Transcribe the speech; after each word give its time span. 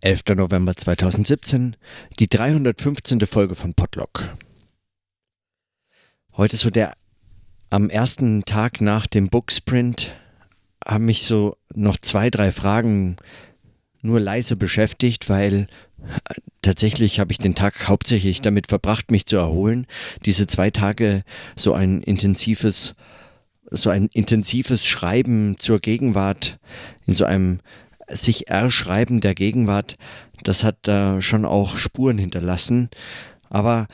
11. 0.00 0.36
November 0.36 0.76
2017, 0.76 1.76
die 2.20 2.28
315. 2.28 3.20
Folge 3.22 3.56
von 3.56 3.74
Podlock. 3.74 4.28
Heute 6.36 6.56
so 6.56 6.70
der 6.70 6.94
am 7.70 7.90
ersten 7.90 8.44
Tag 8.44 8.80
nach 8.80 9.08
dem 9.08 9.28
Booksprint 9.28 10.14
haben 10.86 11.06
mich 11.06 11.24
so 11.24 11.56
noch 11.74 11.96
zwei, 11.96 12.30
drei 12.30 12.52
Fragen 12.52 13.16
nur 14.00 14.20
leise 14.20 14.54
beschäftigt, 14.54 15.28
weil 15.28 15.66
äh, 15.98 16.34
tatsächlich 16.62 17.18
habe 17.18 17.32
ich 17.32 17.38
den 17.38 17.56
Tag 17.56 17.88
hauptsächlich 17.88 18.40
damit 18.40 18.68
verbracht, 18.68 19.10
mich 19.10 19.26
zu 19.26 19.36
erholen. 19.36 19.88
Diese 20.24 20.46
zwei 20.46 20.70
Tage 20.70 21.24
so 21.56 21.74
ein 21.74 22.02
intensives, 22.02 22.94
so 23.68 23.90
ein 23.90 24.08
intensives 24.12 24.86
Schreiben 24.86 25.56
zur 25.58 25.80
Gegenwart 25.80 26.60
in 27.04 27.16
so 27.16 27.24
einem 27.24 27.58
sich 28.08 28.48
erschreiben 28.48 29.20
der 29.20 29.34
Gegenwart, 29.34 29.96
das 30.42 30.64
hat 30.64 30.88
äh, 30.88 31.20
schon 31.20 31.44
auch 31.44 31.76
Spuren 31.76 32.18
hinterlassen. 32.18 32.90
Aber 33.50 33.86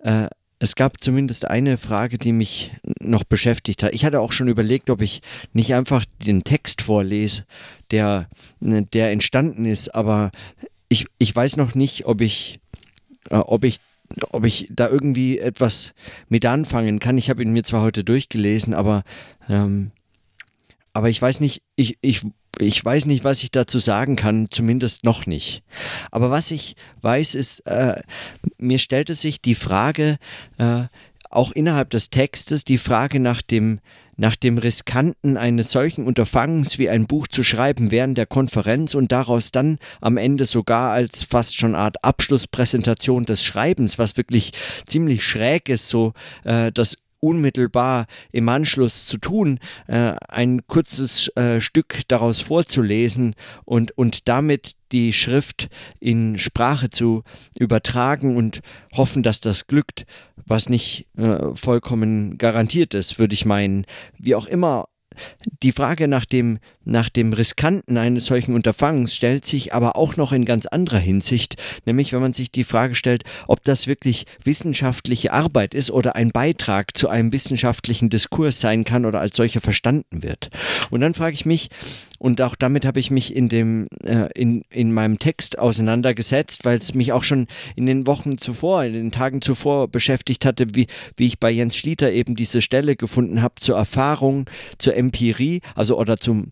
äh, 0.00 0.28
es 0.58 0.76
gab 0.76 1.02
zumindest 1.02 1.48
eine 1.50 1.76
Frage, 1.76 2.16
die 2.16 2.32
mich 2.32 2.72
noch 3.00 3.24
beschäftigt 3.24 3.82
hat. 3.82 3.92
Ich 3.92 4.04
hatte 4.04 4.20
auch 4.20 4.32
schon 4.32 4.48
überlegt, 4.48 4.88
ob 4.88 5.02
ich 5.02 5.20
nicht 5.52 5.74
einfach 5.74 6.04
den 6.24 6.44
Text 6.44 6.82
vorlese, 6.82 7.44
der, 7.90 8.28
der 8.60 9.10
entstanden 9.10 9.66
ist, 9.66 9.94
aber 9.94 10.30
ich, 10.88 11.06
ich 11.18 11.34
weiß 11.34 11.56
noch 11.56 11.74
nicht, 11.74 12.06
ob 12.06 12.20
ich, 12.20 12.60
äh, 13.30 13.36
ob 13.36 13.64
ich 13.64 13.80
ob 14.30 14.44
ich 14.44 14.68
da 14.70 14.88
irgendwie 14.88 15.38
etwas 15.38 15.94
mit 16.28 16.44
anfangen 16.46 17.00
kann. 17.00 17.18
Ich 17.18 17.30
habe 17.30 17.42
ihn 17.42 17.52
mir 17.52 17.64
zwar 17.64 17.82
heute 17.82 18.04
durchgelesen, 18.04 18.74
aber, 18.74 19.02
ähm, 19.48 19.90
aber 20.92 21.08
ich 21.08 21.20
weiß 21.20 21.40
nicht, 21.40 21.62
ich, 21.74 21.98
ich 22.00 22.20
ich 22.60 22.84
weiß 22.84 23.06
nicht, 23.06 23.24
was 23.24 23.42
ich 23.42 23.50
dazu 23.50 23.78
sagen 23.78 24.16
kann, 24.16 24.48
zumindest 24.50 25.04
noch 25.04 25.26
nicht. 25.26 25.62
Aber 26.10 26.30
was 26.30 26.50
ich 26.50 26.76
weiß, 27.02 27.34
ist, 27.34 27.60
äh, 27.66 28.00
mir 28.58 28.78
stellte 28.78 29.14
sich 29.14 29.40
die 29.40 29.54
Frage, 29.54 30.18
äh, 30.58 30.84
auch 31.30 31.52
innerhalb 31.52 31.90
des 31.90 32.10
Textes, 32.10 32.64
die 32.64 32.78
Frage 32.78 33.18
nach 33.18 33.42
dem, 33.42 33.80
nach 34.16 34.36
dem 34.36 34.58
Riskanten 34.58 35.36
eines 35.36 35.72
solchen 35.72 36.06
Unterfangens 36.06 36.78
wie 36.78 36.88
ein 36.88 37.06
Buch 37.06 37.26
zu 37.26 37.42
schreiben 37.42 37.90
während 37.90 38.16
der 38.16 38.26
Konferenz 38.26 38.94
und 38.94 39.10
daraus 39.10 39.50
dann 39.50 39.78
am 40.00 40.16
Ende 40.16 40.46
sogar 40.46 40.92
als 40.92 41.24
fast 41.24 41.56
schon 41.56 41.74
Art 41.74 42.04
Abschlusspräsentation 42.04 43.24
des 43.24 43.42
Schreibens, 43.42 43.98
was 43.98 44.16
wirklich 44.16 44.52
ziemlich 44.86 45.24
schräg 45.24 45.68
ist, 45.68 45.88
so 45.88 46.12
äh, 46.44 46.70
das 46.70 46.98
unmittelbar 47.24 48.06
im 48.32 48.48
Anschluss 48.48 49.06
zu 49.06 49.18
tun, 49.18 49.58
äh, 49.86 50.14
ein 50.28 50.66
kurzes 50.66 51.28
äh, 51.36 51.60
Stück 51.60 52.02
daraus 52.08 52.40
vorzulesen 52.40 53.34
und, 53.64 53.96
und 53.96 54.28
damit 54.28 54.76
die 54.92 55.12
Schrift 55.12 55.68
in 56.00 56.38
Sprache 56.38 56.90
zu 56.90 57.24
übertragen 57.58 58.36
und 58.36 58.60
hoffen, 58.94 59.22
dass 59.22 59.40
das 59.40 59.66
glückt, 59.66 60.04
was 60.46 60.68
nicht 60.68 61.08
äh, 61.16 61.54
vollkommen 61.54 62.38
garantiert 62.38 62.94
ist, 62.94 63.18
würde 63.18 63.34
ich 63.34 63.44
meinen. 63.44 63.86
Wie 64.18 64.34
auch 64.34 64.46
immer 64.46 64.86
die 65.62 65.72
Frage 65.72 66.08
nach 66.08 66.24
dem, 66.24 66.58
nach 66.84 67.08
dem 67.08 67.32
Riskanten 67.32 67.96
eines 67.96 68.26
solchen 68.26 68.54
Unterfangens 68.54 69.14
stellt 69.14 69.44
sich 69.44 69.74
aber 69.74 69.96
auch 69.96 70.16
noch 70.16 70.32
in 70.32 70.44
ganz 70.44 70.66
anderer 70.66 70.98
Hinsicht, 70.98 71.56
nämlich 71.86 72.12
wenn 72.12 72.20
man 72.20 72.32
sich 72.32 72.50
die 72.50 72.64
Frage 72.64 72.94
stellt, 72.94 73.24
ob 73.46 73.62
das 73.62 73.86
wirklich 73.86 74.26
wissenschaftliche 74.42 75.32
Arbeit 75.32 75.74
ist 75.74 75.90
oder 75.90 76.16
ein 76.16 76.30
Beitrag 76.30 76.96
zu 76.96 77.08
einem 77.08 77.32
wissenschaftlichen 77.32 78.10
Diskurs 78.10 78.60
sein 78.60 78.84
kann 78.84 79.06
oder 79.06 79.20
als 79.20 79.36
solcher 79.36 79.60
verstanden 79.60 80.22
wird. 80.22 80.50
Und 80.90 81.00
dann 81.00 81.14
frage 81.14 81.34
ich 81.34 81.46
mich, 81.46 81.70
und 82.24 82.40
auch 82.40 82.56
damit 82.56 82.86
habe 82.86 83.00
ich 83.00 83.10
mich 83.10 83.36
in 83.36 83.50
dem 83.50 83.86
äh, 84.02 84.28
in, 84.34 84.64
in 84.70 84.92
meinem 84.92 85.18
Text 85.18 85.58
auseinandergesetzt, 85.58 86.64
weil 86.64 86.78
es 86.78 86.94
mich 86.94 87.12
auch 87.12 87.22
schon 87.22 87.48
in 87.76 87.84
den 87.84 88.06
Wochen 88.06 88.38
zuvor, 88.38 88.84
in 88.84 88.94
den 88.94 89.12
Tagen 89.12 89.42
zuvor 89.42 89.88
beschäftigt 89.88 90.46
hatte, 90.46 90.74
wie, 90.74 90.86
wie 91.16 91.26
ich 91.26 91.38
bei 91.38 91.50
Jens 91.50 91.76
Schlieter 91.76 92.10
eben 92.12 92.34
diese 92.34 92.62
Stelle 92.62 92.96
gefunden 92.96 93.42
habe 93.42 93.56
zur 93.60 93.76
Erfahrung, 93.76 94.46
zur 94.78 94.96
Empirie, 94.96 95.60
also 95.74 95.98
oder 95.98 96.16
zum 96.16 96.50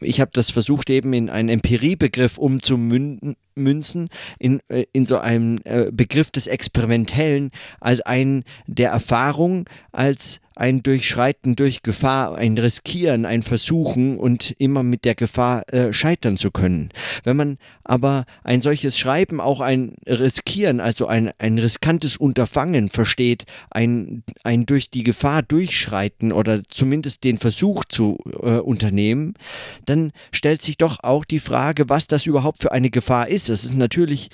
ich 0.00 0.20
habe 0.20 0.30
das 0.34 0.50
versucht 0.50 0.90
eben 0.90 1.12
in 1.12 1.30
einen 1.30 1.48
Empiriebegriff 1.48 2.38
umzumünden 2.38 3.36
münzen 3.54 4.08
in, 4.38 4.60
äh, 4.68 4.84
in 4.92 5.06
so 5.06 5.18
einem 5.18 5.58
äh, 5.64 5.90
Begriff 5.92 6.30
des 6.30 6.46
Experimentellen 6.46 7.50
als 7.80 8.00
ein 8.00 8.44
der 8.66 8.90
Erfahrung, 8.90 9.68
als 9.92 10.40
ein 10.60 10.82
Durchschreiten 10.82 11.56
durch 11.56 11.82
Gefahr, 11.82 12.36
ein 12.36 12.58
Riskieren, 12.58 13.24
ein 13.24 13.42
Versuchen 13.42 14.18
und 14.18 14.54
immer 14.58 14.82
mit 14.82 15.06
der 15.06 15.14
Gefahr 15.14 15.72
äh, 15.72 15.94
scheitern 15.94 16.36
zu 16.36 16.50
können. 16.50 16.90
Wenn 17.24 17.36
man 17.38 17.56
aber 17.82 18.26
ein 18.44 18.60
solches 18.60 18.98
Schreiben 18.98 19.40
auch 19.40 19.60
ein 19.60 19.94
Riskieren, 20.06 20.80
also 20.80 21.06
ein, 21.06 21.32
ein 21.38 21.56
riskantes 21.56 22.18
Unterfangen 22.18 22.90
versteht, 22.90 23.46
ein, 23.70 24.22
ein 24.44 24.66
durch 24.66 24.90
die 24.90 25.02
Gefahr 25.02 25.42
durchschreiten 25.42 26.30
oder 26.30 26.62
zumindest 26.68 27.24
den 27.24 27.38
Versuch 27.38 27.84
zu 27.86 28.18
äh, 28.42 28.58
unternehmen, 28.58 29.34
dann 29.86 30.12
stellt 30.30 30.60
sich 30.60 30.76
doch 30.76 30.98
auch 31.02 31.24
die 31.24 31.38
Frage, 31.38 31.88
was 31.88 32.06
das 32.06 32.26
überhaupt 32.26 32.60
für 32.60 32.72
eine 32.72 32.90
Gefahr 32.90 33.28
ist. 33.28 33.39
Das 33.48 33.64
ist 33.64 33.74
natürlich, 33.74 34.28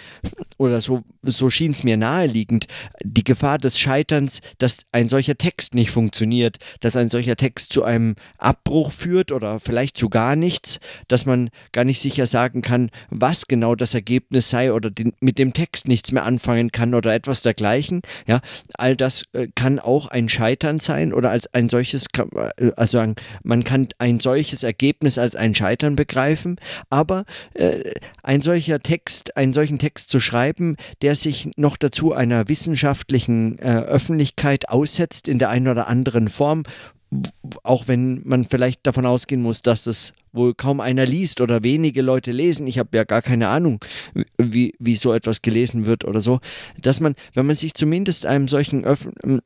oder 0.59 0.81
so, 0.81 1.03
so 1.23 1.51
schien 1.51 1.73
es 1.73 1.85
mir 1.85 1.97
naheliegend, 1.97 2.67
die 3.03 3.25
Gefahr 3.25 3.59
des 3.59 3.79
Scheiterns, 3.79 4.41
dass 4.59 4.87
ein 4.93 5.09
solcher 5.09 5.37
Text 5.37 5.75
nicht 5.75 5.91
funktioniert, 5.91 6.59
dass 6.81 6.97
ein 6.97 7.11
solcher 7.11 7.37
Text 7.37 7.73
zu 7.73 7.85
einem 7.85 8.17
Abbruch 8.39 8.91
führt 8.91 9.33
oder 9.33 9.61
vielleicht 9.61 9.97
zu 9.97 10.09
gar 10.09 10.37
nichts, 10.37 10.81
dass 11.09 11.27
man 11.27 11.51
gar 11.73 11.85
nicht 11.85 12.01
sicher 12.01 12.27
sagen 12.27 12.63
kann, 12.63 12.91
was 13.11 13.47
genau 13.47 13.75
das 13.75 13.95
Ergebnis 13.95 14.51
sei 14.51 14.73
oder 14.73 14.91
den, 14.91 15.13
mit 15.21 15.39
dem 15.39 15.53
Text 15.53 15.89
nichts 15.89 16.13
mehr 16.13 16.25
anfangen 16.25 16.73
kann 16.73 16.95
oder 16.95 17.15
etwas 17.15 17.43
dergleichen. 17.43 18.03
Ja, 18.27 18.41
all 18.75 18.97
das 18.97 19.25
äh, 19.33 19.49
kann 19.55 19.79
auch 19.79 20.09
ein 20.09 20.29
Scheitern 20.29 20.81
sein 20.81 21.13
oder 21.13 21.31
als 21.31 21.53
ein 21.55 21.69
solches, 21.69 22.07
äh, 22.59 22.73
also 22.77 23.03
man 23.43 23.65
kann 23.65 23.89
ein 23.99 24.21
solches 24.21 24.63
Ergebnis 24.63 25.19
als 25.19 25.37
ein 25.37 25.55
Scheitern 25.55 25.97
begreifen, 25.97 26.59
aber 26.91 27.25
äh, 27.55 27.95
ein 28.23 28.43
solcher 28.43 28.79
Text, 28.79 28.96
einen 29.37 29.53
solchen 29.53 29.79
Text 29.79 30.09
zu 30.09 30.21
schreiben, 30.21 30.77
der 31.03 31.15
sich 31.15 31.51
noch 31.57 31.77
dazu 31.77 32.13
einer 32.13 32.49
wissenschaftlichen 32.49 33.59
äh, 33.59 33.79
Öffentlichkeit 33.79 34.69
aussetzt 34.69 35.29
in 35.29 35.39
der 35.39 35.51
einen 35.51 35.69
oder 35.69 35.89
anderen 35.89 36.29
Form, 36.29 36.65
auch 37.63 37.89
wenn 37.89 38.23
man 38.25 38.45
vielleicht 38.45 38.87
davon 38.87 39.07
ausgehen 39.07 39.43
muss, 39.43 39.63
dass 39.63 39.87
es 39.87 40.13
wohl 40.33 40.55
kaum 40.55 40.81
einer 40.81 41.07
liest 41.07 41.41
oder 41.41 41.63
wenige 41.63 42.03
Leute 42.03 42.31
lesen. 42.31 42.67
Ich 42.67 42.79
habe 42.79 42.97
ja 42.97 43.05
gar 43.05 43.23
keine 43.23 43.49
Ahnung, 43.49 43.81
wie, 44.39 44.75
wie 44.79 44.97
so 44.97 45.13
etwas 45.13 45.41
gelesen 45.41 45.87
wird 45.87 46.05
oder 46.05 46.21
so. 46.21 46.41
Dass 46.81 47.01
man, 47.01 47.15
wenn 47.35 47.47
man 47.47 47.57
sich 47.57 47.75
zumindest 47.75 48.27
einem 48.27 48.49
solchen 48.49 48.85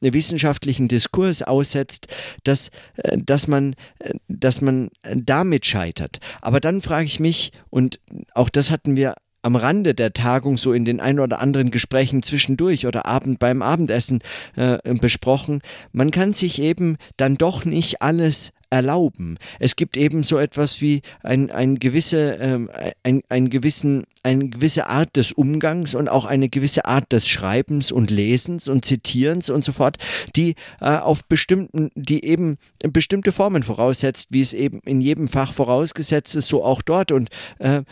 wissenschaftlichen 0.00 0.88
Diskurs 0.88 1.42
aussetzt, 1.42 2.08
dass, 2.44 2.70
äh, 2.96 3.18
dass, 3.18 3.46
man, 3.46 3.74
äh, 4.00 4.14
dass 4.28 4.60
man 4.60 4.90
damit 5.02 5.66
scheitert. 5.66 6.18
Aber 6.40 6.60
dann 6.60 6.80
frage 6.80 7.06
ich 7.06 7.20
mich, 7.20 7.52
und 7.68 8.00
auch 8.34 8.48
das 8.48 8.70
hatten 8.70 8.96
wir 8.96 9.14
am 9.42 9.56
Rande 9.56 9.94
der 9.94 10.12
Tagung 10.12 10.56
so 10.56 10.72
in 10.72 10.84
den 10.84 11.00
ein 11.00 11.20
oder 11.20 11.40
anderen 11.40 11.70
Gesprächen 11.70 12.22
zwischendurch 12.22 12.86
oder 12.86 13.06
Abend 13.06 13.38
beim 13.38 13.62
Abendessen 13.62 14.20
äh, 14.56 14.78
besprochen. 14.94 15.60
Man 15.92 16.10
kann 16.10 16.32
sich 16.32 16.60
eben 16.60 16.96
dann 17.16 17.36
doch 17.36 17.64
nicht 17.64 18.02
alles 18.02 18.52
erlauben. 18.70 19.36
Es 19.58 19.74
gibt 19.74 19.96
eben 19.96 20.22
so 20.22 20.38
etwas 20.38 20.80
wie 20.80 21.02
ein, 21.22 21.50
ein 21.50 21.78
gewisse, 21.80 22.34
ähm, 22.40 22.70
ein, 23.02 23.22
ein 23.28 23.50
gewissen, 23.50 24.04
eine 24.22 24.48
gewisse 24.48 24.86
Art 24.86 25.16
des 25.16 25.32
Umgangs 25.32 25.94
und 25.96 26.08
auch 26.08 26.24
eine 26.24 26.48
gewisse 26.48 26.84
Art 26.84 27.10
des 27.10 27.28
Schreibens 27.28 27.90
und 27.90 28.10
Lesens 28.10 28.68
und 28.68 28.84
Zitierens 28.84 29.50
und 29.50 29.64
so 29.64 29.72
fort, 29.72 29.98
die 30.36 30.54
äh, 30.80 30.96
auf 30.96 31.24
bestimmten, 31.24 31.90
die 31.96 32.24
eben 32.24 32.58
bestimmte 32.92 33.32
Formen 33.32 33.64
voraussetzt, 33.64 34.28
wie 34.30 34.40
es 34.40 34.52
eben 34.52 34.80
in 34.84 35.00
jedem 35.00 35.26
Fach 35.26 35.52
vorausgesetzt 35.52 36.36
ist, 36.36 36.46
so 36.46 36.64
auch 36.64 36.82
dort. 36.82 37.10
Und 37.10 37.28
äh, 37.58 37.82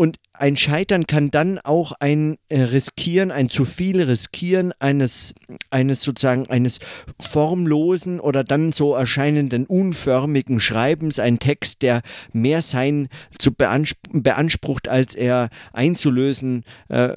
und 0.00 0.20
ein 0.32 0.56
Scheitern 0.56 1.08
kann 1.08 1.32
dann 1.32 1.58
auch 1.58 1.90
ein 1.98 2.38
äh, 2.48 2.60
Riskieren, 2.60 3.32
ein 3.32 3.50
zu 3.50 3.64
viel 3.64 4.00
Riskieren 4.00 4.72
eines, 4.78 5.34
eines 5.70 6.02
sozusagen 6.02 6.48
eines 6.48 6.78
formlosen 7.20 8.20
oder 8.20 8.44
dann 8.44 8.70
so 8.70 8.94
erscheinenden 8.94 9.66
unförmigen 9.66 10.60
Schreibens, 10.60 11.18
ein 11.18 11.40
Text, 11.40 11.82
der 11.82 12.02
mehr 12.32 12.62
sein 12.62 13.08
zu 13.40 13.52
beanspr 13.52 13.96
beansprucht, 14.12 14.86
als 14.86 15.16
er 15.16 15.50
einzulösen 15.72 16.64
äh, 16.88 17.16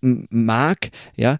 mag, 0.00 0.90
ja, 1.16 1.38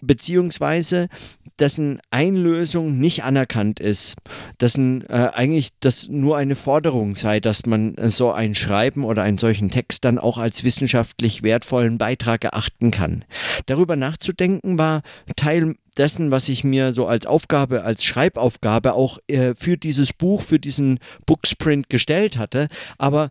beziehungsweise 0.00 1.08
dessen 1.58 2.00
Einlösung 2.10 2.98
nicht 2.98 3.24
anerkannt 3.24 3.80
ist, 3.80 4.16
dessen 4.60 5.08
äh, 5.08 5.30
eigentlich 5.34 5.70
das 5.80 6.08
nur 6.08 6.36
eine 6.36 6.54
Forderung 6.54 7.14
sei, 7.14 7.40
dass 7.40 7.66
man 7.66 7.94
äh, 7.96 8.10
so 8.10 8.32
ein 8.32 8.54
Schreiben 8.54 9.04
oder 9.04 9.22
einen 9.22 9.38
solchen 9.38 9.70
Text 9.70 10.04
dann 10.04 10.18
auch 10.18 10.38
als 10.38 10.64
wissenschaftlich 10.64 11.42
wertvollen 11.42 11.98
Beitrag 11.98 12.44
erachten 12.44 12.90
kann. 12.90 13.24
Darüber 13.66 13.96
nachzudenken 13.96 14.78
war 14.78 15.02
Teil 15.36 15.74
dessen, 15.96 16.30
was 16.30 16.48
ich 16.48 16.64
mir 16.64 16.92
so 16.92 17.06
als 17.06 17.26
Aufgabe, 17.26 17.82
als 17.82 18.04
Schreibaufgabe 18.04 18.94
auch 18.94 19.18
äh, 19.26 19.54
für 19.54 19.76
dieses 19.76 20.12
Buch, 20.12 20.42
für 20.42 20.58
diesen 20.58 21.00
Booksprint 21.26 21.90
gestellt 21.90 22.38
hatte. 22.38 22.68
Aber 22.98 23.30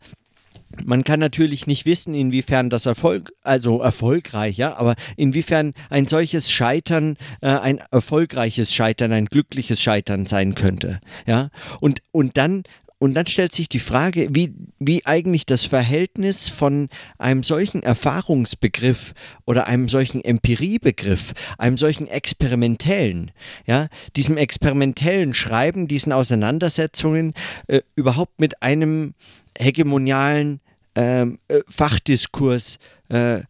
man 0.85 1.03
kann 1.03 1.19
natürlich 1.19 1.67
nicht 1.67 1.85
wissen, 1.85 2.13
inwiefern 2.13 2.69
das 2.69 2.85
Erfolg, 2.85 3.31
also 3.43 3.81
erfolgreich, 3.81 4.57
ja, 4.57 4.77
aber 4.77 4.95
inwiefern 5.15 5.73
ein 5.89 6.05
solches 6.07 6.51
Scheitern 6.51 7.17
äh, 7.41 7.47
ein 7.47 7.81
erfolgreiches 7.91 8.73
Scheitern, 8.73 9.11
ein 9.11 9.25
glückliches 9.25 9.81
Scheitern 9.81 10.25
sein 10.25 10.55
könnte, 10.55 10.99
ja. 11.25 11.49
Und, 11.79 12.01
und 12.11 12.37
dann 12.37 12.63
und 12.99 13.13
dann 13.13 13.27
stellt 13.27 13.53
sich 13.53 13.69
die 13.69 13.79
Frage, 13.79 14.29
wie, 14.31 14.53
wie 14.79 15.05
eigentlich 15.05 15.45
das 15.45 15.63
Verhältnis 15.63 16.49
von 16.49 16.89
einem 17.19 17.43
solchen 17.43 17.83
Erfahrungsbegriff 17.83 19.13
oder 19.45 19.67
einem 19.67 19.87
solchen 19.87 20.23
Empiriebegriff, 20.23 21.33
einem 21.59 21.77
solchen 21.77 22.07
experimentellen, 22.07 23.31
ja, 23.67 23.87
diesem 24.15 24.37
experimentellen 24.37 25.35
Schreiben, 25.35 25.87
diesen 25.87 26.11
Auseinandersetzungen 26.11 27.33
äh, 27.67 27.81
überhaupt 27.95 28.39
mit 28.39 28.63
einem 28.63 29.13
hegemonialen 29.57 30.59
ähm, 30.95 31.37
äh, 31.47 31.59
Fachdiskurs 31.67 32.79
äh, 33.09 33.37
äh, 33.37 33.43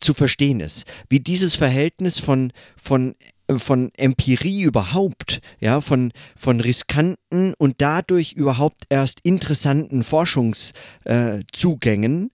zu 0.00 0.12
verstehen 0.12 0.60
ist. 0.60 0.84
Wie 1.08 1.20
dieses 1.20 1.54
Verhältnis 1.54 2.18
von, 2.18 2.52
von 2.76 3.14
von 3.56 3.90
Empirie 3.96 4.62
überhaupt, 4.62 5.40
ja, 5.60 5.80
von, 5.80 6.12
von 6.34 6.58
riskanten 6.60 7.54
und 7.58 7.76
dadurch 7.78 8.32
überhaupt 8.32 8.82
erst 8.88 9.20
interessanten 9.22 10.02
Forschungszugängen, 10.02 12.24
äh, 12.24 12.28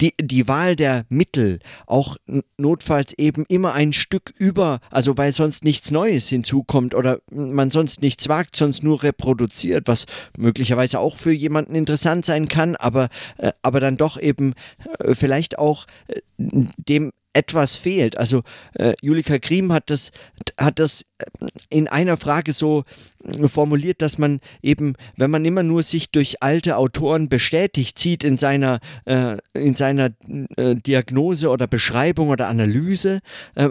die, 0.00 0.14
die 0.20 0.46
Wahl 0.48 0.76
der 0.76 1.04
Mittel 1.08 1.58
auch 1.86 2.16
notfalls 2.58 3.14
eben 3.18 3.44
immer 3.48 3.72
ein 3.74 3.92
Stück 3.92 4.32
über, 4.38 4.78
also 4.90 5.16
weil 5.16 5.32
sonst 5.32 5.64
nichts 5.64 5.90
Neues 5.90 6.28
hinzukommt 6.28 6.94
oder 6.94 7.20
man 7.30 7.70
sonst 7.70 8.02
nichts 8.02 8.28
wagt, 8.28 8.54
sonst 8.56 8.82
nur 8.82 9.02
reproduziert, 9.02 9.88
was 9.88 10.04
möglicherweise 10.36 11.00
auch 11.00 11.16
für 11.16 11.32
jemanden 11.32 11.74
interessant 11.74 12.26
sein 12.26 12.48
kann, 12.48 12.76
aber, 12.76 13.08
äh, 13.38 13.52
aber 13.62 13.80
dann 13.80 13.96
doch 13.96 14.20
eben 14.20 14.52
äh, 14.98 15.14
vielleicht 15.14 15.58
auch 15.58 15.86
äh, 16.08 16.20
dem 16.76 17.12
etwas 17.32 17.76
fehlt. 17.76 18.16
Also 18.16 18.42
äh, 18.74 18.94
Julika 19.00 19.38
Griem 19.38 19.72
hat 19.72 19.90
das, 19.90 20.10
hat 20.58 20.78
das 20.78 21.06
in 21.68 21.88
einer 21.88 22.16
Frage 22.16 22.52
so 22.52 22.84
äh, 23.24 23.48
formuliert, 23.48 24.02
dass 24.02 24.18
man 24.18 24.40
eben, 24.62 24.94
wenn 25.16 25.30
man 25.30 25.44
immer 25.44 25.62
nur 25.62 25.82
sich 25.82 26.10
durch 26.10 26.42
alte 26.42 26.76
Autoren 26.76 27.28
bestätigt 27.28 27.98
sieht 27.98 28.24
in 28.24 28.38
seiner, 28.38 28.80
äh, 29.04 29.38
in 29.54 29.74
seiner 29.74 30.10
äh, 30.56 30.74
Diagnose 30.74 31.48
oder 31.48 31.66
Beschreibung 31.66 32.28
oder 32.28 32.48
Analyse, 32.48 33.20
äh, 33.54 33.70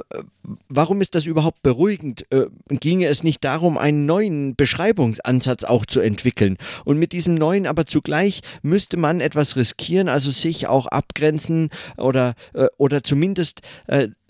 warum 0.67 1.01
ist 1.01 1.15
das 1.15 1.25
überhaupt 1.25 1.61
beruhigend? 1.61 2.25
ginge 2.69 3.07
es 3.07 3.23
nicht 3.23 3.43
darum, 3.43 3.77
einen 3.77 4.05
neuen 4.05 4.55
Beschreibungsansatz 4.55 5.63
auch 5.63 5.85
zu 5.85 5.99
entwickeln? 5.99 6.57
Und 6.85 6.97
mit 6.97 7.11
diesem 7.11 7.35
neuen 7.35 7.67
aber 7.67 7.85
zugleich 7.85 8.41
müsste 8.61 8.97
man 8.97 9.21
etwas 9.21 9.55
riskieren, 9.55 10.09
also 10.09 10.31
sich 10.31 10.67
auch 10.67 10.85
abgrenzen 10.87 11.69
oder, 11.97 12.35
oder 12.77 13.03
zumindest 13.03 13.61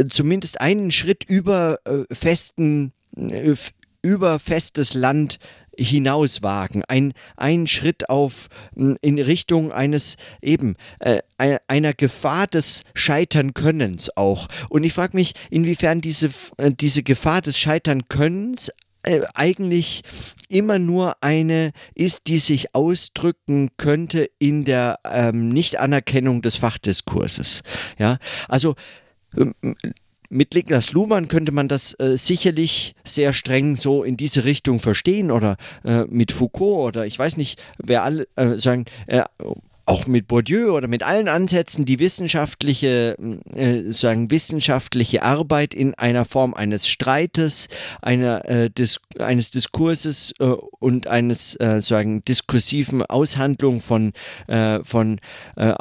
zumindest, 0.09 0.55
äh, 0.55 0.59
einen 0.59 0.91
Schritt 0.91 1.23
über 1.27 1.79
äh, 1.85 2.13
festen, 2.13 2.87
äh, 2.87 3.08
über 4.01 4.39
festes 4.39 4.93
Land 4.93 5.39
hinaus 5.77 6.43
wagen, 6.43 6.83
ein, 6.87 7.13
ein 7.37 7.67
Schritt 7.67 8.09
auf 8.09 8.49
in 8.75 9.19
Richtung 9.19 9.71
eines 9.71 10.17
eben 10.41 10.75
äh, 10.99 11.21
einer 11.37 11.93
Gefahr 11.93 12.47
des 12.47 12.83
Scheitern-Könnens 12.93 14.15
auch. 14.17 14.47
Und 14.69 14.83
ich 14.83 14.93
frage 14.93 15.15
mich, 15.15 15.33
inwiefern 15.49 16.01
diese, 16.01 16.29
äh, 16.57 16.71
diese 16.71 17.03
Gefahr 17.03 17.41
des 17.41 17.57
Scheitern-Könnens 17.57 18.71
äh, 19.03 19.21
eigentlich 19.33 20.01
immer 20.49 20.79
nur 20.79 21.23
eine 21.23 21.71
ist, 21.95 22.27
die 22.27 22.39
sich 22.39 22.75
ausdrücken 22.75 23.69
könnte 23.77 24.29
in 24.39 24.65
der 24.65 24.99
ähm, 25.05 25.49
Nichtanerkennung 25.49 26.41
des 26.41 26.57
Fachdiskurses. 26.57 27.63
Ja, 27.97 28.17
also 28.49 28.75
ähm, 29.37 29.53
mit 30.29 30.53
Niklas 30.53 30.93
Luhmann 30.93 31.27
könnte 31.27 31.51
man 31.51 31.67
das 31.67 31.93
äh, 31.99 32.17
sicherlich 32.17 32.95
sehr 33.03 33.33
streng 33.33 33.75
so 33.75 34.03
in 34.03 34.15
diese 34.15 34.43
Richtung 34.45 34.79
verstehen 34.79 35.31
oder 35.31 35.57
äh, 35.83 36.05
mit 36.05 36.31
Foucault 36.31 36.95
oder 36.95 37.05
ich 37.05 37.17
weiß 37.17 37.37
nicht, 37.37 37.61
wer 37.77 38.03
alle 38.03 38.27
äh, 38.35 38.57
sagen, 38.57 38.85
äh, 39.07 39.23
auch 39.89 40.05
mit 40.05 40.27
Bourdieu 40.27 40.73
oder 40.73 40.87
mit 40.87 41.01
allen 41.01 41.27
Ansätzen 41.27 41.83
die 41.83 41.97
wissenschaftliche, 41.97 43.17
äh, 43.55 43.91
sagen 43.91 44.29
wissenschaftliche 44.29 45.23
Arbeit 45.23 45.73
in 45.73 45.95
einer 45.95 46.25
Form 46.25 46.53
eines 46.53 46.87
Streites, 46.87 47.69
einer, 48.01 48.47
äh, 48.47 48.69
Dis 48.69 48.99
eines 49.17 49.49
Diskurses 49.49 50.33
äh, 50.39 50.45
und 50.45 51.07
eines 51.07 51.59
äh, 51.59 51.81
sagen 51.81 52.23
diskursiven 52.23 53.03
Aushandlung 53.03 53.81
von 53.81 54.13
äh, 54.45 54.83
von 54.83 55.19
äh, 55.55 55.73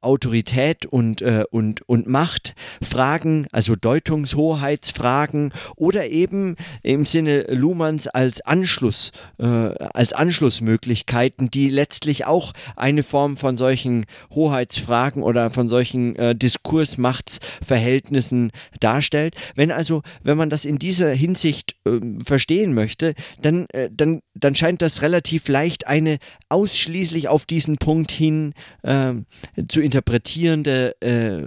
Autorität 0.00 0.86
und 0.86 1.22
und 1.50 1.82
und 1.88 2.06
Machtfragen, 2.06 3.48
also 3.50 3.74
Deutungshoheitsfragen 3.74 5.52
oder 5.74 6.08
eben 6.08 6.54
im 6.82 7.04
Sinne 7.04 7.42
Luhmanns 7.48 8.06
als 8.06 8.40
Anschluss 8.42 9.10
als 9.38 10.12
Anschlussmöglichkeiten, 10.12 11.50
die 11.50 11.68
letztlich 11.68 12.26
auch 12.26 12.52
eine 12.76 13.02
Form 13.02 13.36
von 13.40 13.56
solchen 13.56 14.04
Hoheitsfragen 14.32 15.22
oder 15.22 15.50
von 15.50 15.68
solchen 15.68 16.16
äh, 16.16 16.34
Diskursmachtsverhältnissen 16.36 18.52
darstellt. 18.78 19.34
Wenn 19.56 19.72
also, 19.72 20.02
wenn 20.22 20.36
man 20.36 20.50
das 20.50 20.64
in 20.64 20.78
dieser 20.78 21.10
Hinsicht 21.10 21.74
äh, 21.84 21.98
verstehen 22.24 22.74
möchte, 22.74 23.14
dann, 23.42 23.66
äh, 23.72 23.90
dann, 23.92 24.20
dann 24.34 24.54
scheint 24.54 24.82
das 24.82 25.02
relativ 25.02 25.48
leicht 25.48 25.86
eine 25.86 26.18
ausschließlich 26.48 27.28
auf 27.28 27.46
diesen 27.46 27.78
Punkt 27.78 28.12
hin 28.12 28.52
ähm, 28.84 29.26
zu 29.68 29.80
interpretierende 29.80 30.94
äh, 31.00 31.46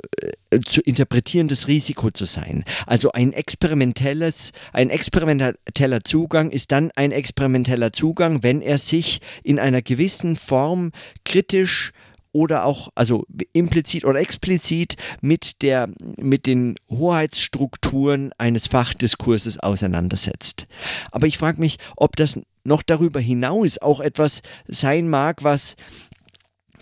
zu 0.66 0.82
interpretierendes 0.82 1.68
Risiko 1.68 2.12
zu 2.12 2.26
sein. 2.26 2.64
Also 2.86 3.12
ein 3.12 3.34
experimentelles, 3.34 4.52
ein 4.72 4.90
experimenteller 4.90 6.04
Zugang 6.04 6.52
ist 6.52 6.72
dann 6.72 6.92
ein 6.96 7.12
experimenteller 7.12 7.94
Zugang, 7.94 8.44
wenn 8.44 8.62
er 8.62 8.78
sich 8.78 9.22
in 9.44 9.60
einer 9.60 9.82
gewissen 9.82 10.36
Form 10.36 10.92
kritisch 11.26 11.83
oder 12.34 12.66
auch, 12.66 12.90
also 12.96 13.26
implizit 13.54 14.06
oder 14.06 14.20
explizit 14.20 14.98
mit 15.22 15.62
der, 15.62 15.90
mit 16.20 16.48
den 16.48 16.76
Hoheitsstrukturen 16.90 18.32
eines 18.38 18.68
Fachdiskurses 18.68 19.60
auseinandersetzt. 19.60 20.68
Aber 21.12 21.28
ich 21.28 21.38
frage 21.38 21.60
mich, 21.60 21.78
ob 21.96 22.16
das 22.16 22.42
noch 22.64 22.82
darüber 22.82 23.20
hinaus 23.20 23.78
auch 23.78 24.00
etwas 24.00 24.42
sein 24.68 25.10
mag, 25.10 25.44
was 25.44 25.76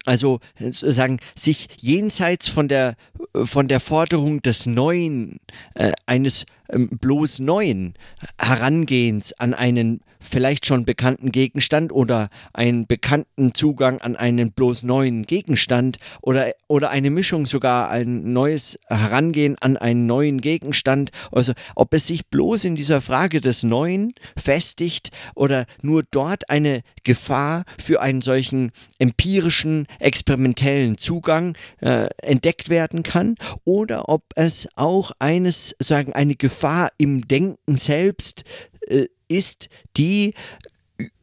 also 0.06 0.40
sozusagen 0.60 1.20
sich 1.36 1.68
jenseits 1.78 2.48
von 2.48 2.68
der 2.68 2.96
von 3.44 3.68
der 3.68 3.80
Forderung 3.80 4.42
des 4.42 4.66
Neuen, 4.66 5.40
äh, 5.76 5.92
eines 6.06 6.46
ähm, 6.70 6.90
bloß 6.90 7.40
Neuen 7.40 7.94
Herangehens 8.40 9.34
an 9.34 9.54
einen 9.54 10.02
vielleicht 10.22 10.66
schon 10.66 10.86
bekannten 10.86 11.32
Gegenstand 11.32 11.92
oder 11.92 12.30
einen 12.54 12.88
bekannten 12.88 13.54
Zugang 13.54 14.00
an 14.00 14.16
einen 14.16 14.52
bloß 14.52 14.84
neuen 14.84 15.24
Gegenstand 15.24 15.98
oder, 16.22 16.54
oder 16.68 16.92
eine 16.92 17.10
Mischung 17.10 17.46
sogar 17.46 17.90
ein 17.90 18.32
neues 18.32 18.80
Herangehen 18.88 19.58
an 19.60 19.76
einen 19.76 20.06
neuen 20.06 20.40
Gegenstand. 20.40 21.12
Also 21.32 21.54
ob 21.76 21.94
es 21.94 22.08
sich 22.08 22.28
bloß 22.28 22.66
in 22.66 22.76
dieser 22.76 23.02
Frage 23.02 23.42
des 23.42 23.64
Neuen 23.64 24.14
festigt 24.38 25.12
oder 25.36 25.66
nur 25.82 26.04
dort 26.10 26.50
eine 26.50 26.82
Gefahr 27.04 27.66
für 27.80 28.02
einen 28.02 28.22
solchen 28.22 28.72
empirischen, 29.00 29.88
experimentellen 30.00 30.98
Zugang 30.98 31.58
äh, 31.82 32.08
entdeckt 32.22 32.70
werden 32.70 33.02
kann 33.04 33.36
oder 33.66 34.08
ob 34.08 34.24
es 34.36 34.70
auch 34.76 35.12
eines, 35.18 35.76
sagen, 35.80 36.14
eine 36.14 36.36
Gefahr 36.36 36.92
im 36.98 37.28
Denken 37.28 37.76
selbst 37.76 38.44
ist, 39.32 39.70
die 39.98 40.34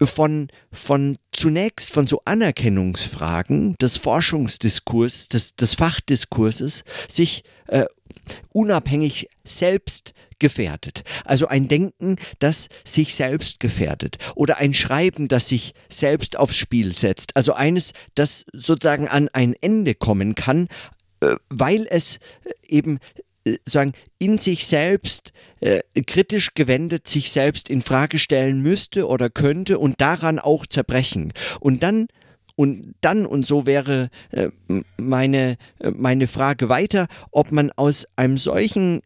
von, 0.03 0.49
von 0.73 1.19
zunächst 1.33 1.93
von 1.93 2.07
so 2.07 2.23
Anerkennungsfragen 2.25 3.77
des 3.81 3.97
Forschungsdiskurses, 3.97 5.29
des, 5.29 5.57
des 5.57 5.75
Fachdiskurses 5.75 6.85
sich 7.09 7.45
äh, 7.67 7.85
unabhängig 8.50 9.29
selbst 9.45 10.15
gefährdet. 10.38 11.05
Also 11.25 11.49
ein 11.49 11.69
Denken, 11.69 12.17
das 12.38 12.69
sich 12.85 13.15
selbst 13.15 13.61
gefährdet 13.61 14.19
oder 14.35 14.59
ein 14.59 14.75
Schreiben, 14.75 15.29
das 15.29 15.49
sich 15.49 15.75
selbst 15.88 16.37
aufs 16.37 16.57
Spiel 16.57 16.95
setzt. 16.95 17.37
Also 17.37 17.55
eines, 17.55 17.93
das 18.15 18.47
sozusagen 18.53 19.09
an 19.09 19.29
ein 19.33 19.55
Ende 19.61 19.95
kommen 19.95 20.35
kann, 20.35 20.69
äh, 21.21 21.35
weil 21.49 21.87
es 21.91 22.21
eben 22.69 22.99
äh, 22.99 23.23
sagen, 23.64 23.93
in 24.19 24.38
sich 24.38 24.67
selbst 24.67 25.33
äh, 25.61 25.81
kritisch 26.07 26.55
gewendet 26.55 27.09
sich 27.09 27.31
selbst 27.31 27.69
in 27.71 27.83
Frage 27.83 28.19
stellen 28.19 28.62
müsste 28.62 29.09
oder 29.09 29.31
könnte 29.31 29.78
und 29.78 30.00
daran 30.00 30.38
auch 30.38 30.67
zerbrechen. 30.67 31.33
Und 31.61 31.83
dann 31.83 32.07
und 32.59 32.97
dann, 33.02 33.25
und 33.25 33.47
so 33.47 33.67
wäre 33.67 34.11
äh, 34.33 34.49
meine, 35.00 35.59
äh, 35.78 35.93
meine 35.93 36.26
Frage 36.26 36.69
weiter, 36.69 37.07
ob 37.31 37.52
man 37.52 37.71
aus 37.76 38.05
einem 38.17 38.37
solchen, 38.37 39.00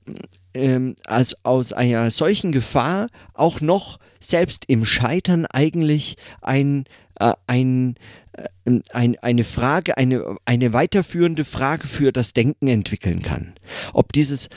ähm, 0.54 0.96
als 1.04 1.37
aus 1.44 1.75
einer 1.75 2.11
solchen 2.11 2.52
Gefahr 2.52 3.08
auch 3.34 3.61
noch 3.61 3.99
selbst 4.20 4.64
im 4.68 4.87
Scheitern 4.87 5.44
eigentlich 5.44 6.16
ein, 6.40 6.84
äh, 7.22 7.34
ein, 7.46 7.96
äh, 8.32 8.80
ein, 8.92 9.16
eine 9.20 9.44
Frage, 9.44 9.96
eine, 9.96 10.36
eine 10.44 10.72
weiterführende 10.72 11.44
Frage 11.44 11.86
für 11.86 12.12
das 12.12 12.32
Denken 12.32 12.68
entwickeln 12.68 13.22
kann. 13.22 13.54
Ob 13.92 14.12
dieses 14.12 14.48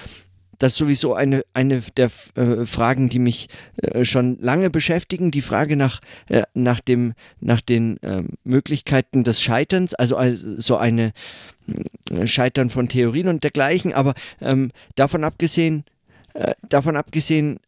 das 0.58 0.74
ist 0.74 0.78
sowieso 0.78 1.14
eine, 1.14 1.44
eine 1.54 1.82
der 1.98 2.10
äh, 2.36 2.66
Fragen, 2.66 3.10
die 3.10 3.20
mich 3.20 3.50
äh, 3.78 4.06
schon 4.06 4.38
lange 4.40 4.70
beschäftigen, 4.70 5.32
die 5.32 5.42
Frage 5.42 5.76
nach, 5.76 6.00
äh, 6.30 6.44
nach, 6.54 6.80
dem, 6.80 7.14
nach 7.40 7.62
den 7.62 7.98
ähm, 8.02 8.30
Möglichkeiten 8.44 9.24
des 9.24 9.42
Scheiterns, 9.42 9.94
also, 9.94 10.16
also 10.16 10.60
so 10.60 10.78
eine 10.78 11.12
äh, 12.12 12.28
Scheitern 12.28 12.70
von 12.70 12.88
Theorien 12.88 13.28
und 13.28 13.44
dergleichen, 13.44 13.94
aber 13.94 14.14
ähm, 14.42 14.72
davon 14.96 15.24
abgesehen, 15.24 15.84
davon 16.68 16.98
abgesehen, 16.98 17.62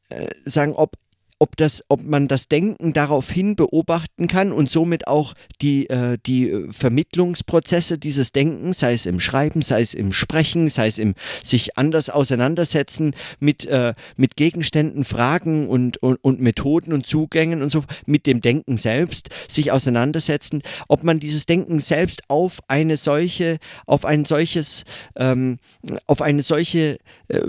sagen, 0.43 0.73
ob 0.73 0.97
ob, 1.39 1.56
das, 1.58 1.84
ob 1.88 2.03
man 2.03 2.27
das 2.27 2.48
Denken 2.48 2.94
daraufhin 2.94 3.56
beobachten 3.56 4.27
kann 4.27 4.51
und 4.51 4.72
somit 4.72 5.08
auch 5.08 5.34
die, 5.62 5.89
äh, 5.89 6.17
die 6.25 6.67
Vermittlungsprozesse 6.70 7.98
dieses 7.98 8.32
Denkens, 8.32 8.79
sei 8.79 8.94
es 8.94 9.06
im 9.06 9.20
Schreiben, 9.20 9.62
sei 9.62 9.82
es 9.82 9.94
im 9.94 10.13
Sprechen, 10.13 10.67
sei 10.67 10.88
es 10.88 10.98
im 10.98 11.13
sich 11.44 11.77
anders 11.77 12.10
auseinandersetzen 12.10 13.15
mit, 13.39 13.65
äh, 13.65 13.94
mit 14.15 14.36
Gegenständen, 14.36 15.03
Fragen 15.03 15.67
und, 15.67 15.98
und, 15.98 16.17
und 16.24 16.41
Methoden 16.41 16.94
und 16.94 17.06
Zugängen 17.06 17.62
und 17.62 17.70
so, 17.70 17.84
mit 18.06 18.25
dem 18.25 18.41
Denken 18.41 18.77
selbst 18.77 19.29
sich 19.48 19.72
auseinandersetzen, 19.72 20.62
ob 20.88 21.03
man 21.03 21.20
dieses 21.20 21.46
Denken 21.46 21.79
selbst 21.79 22.24
auf 22.29 22.60
eine 22.67 22.98
solche, 22.98 23.58
auf 23.86 24.06
ein 24.06 24.25
solches, 24.25 24.84
ähm, 25.15 25.60
auf 26.08 26.22
eine 26.22 26.41
solche 26.41 26.98
äh, 27.27 27.41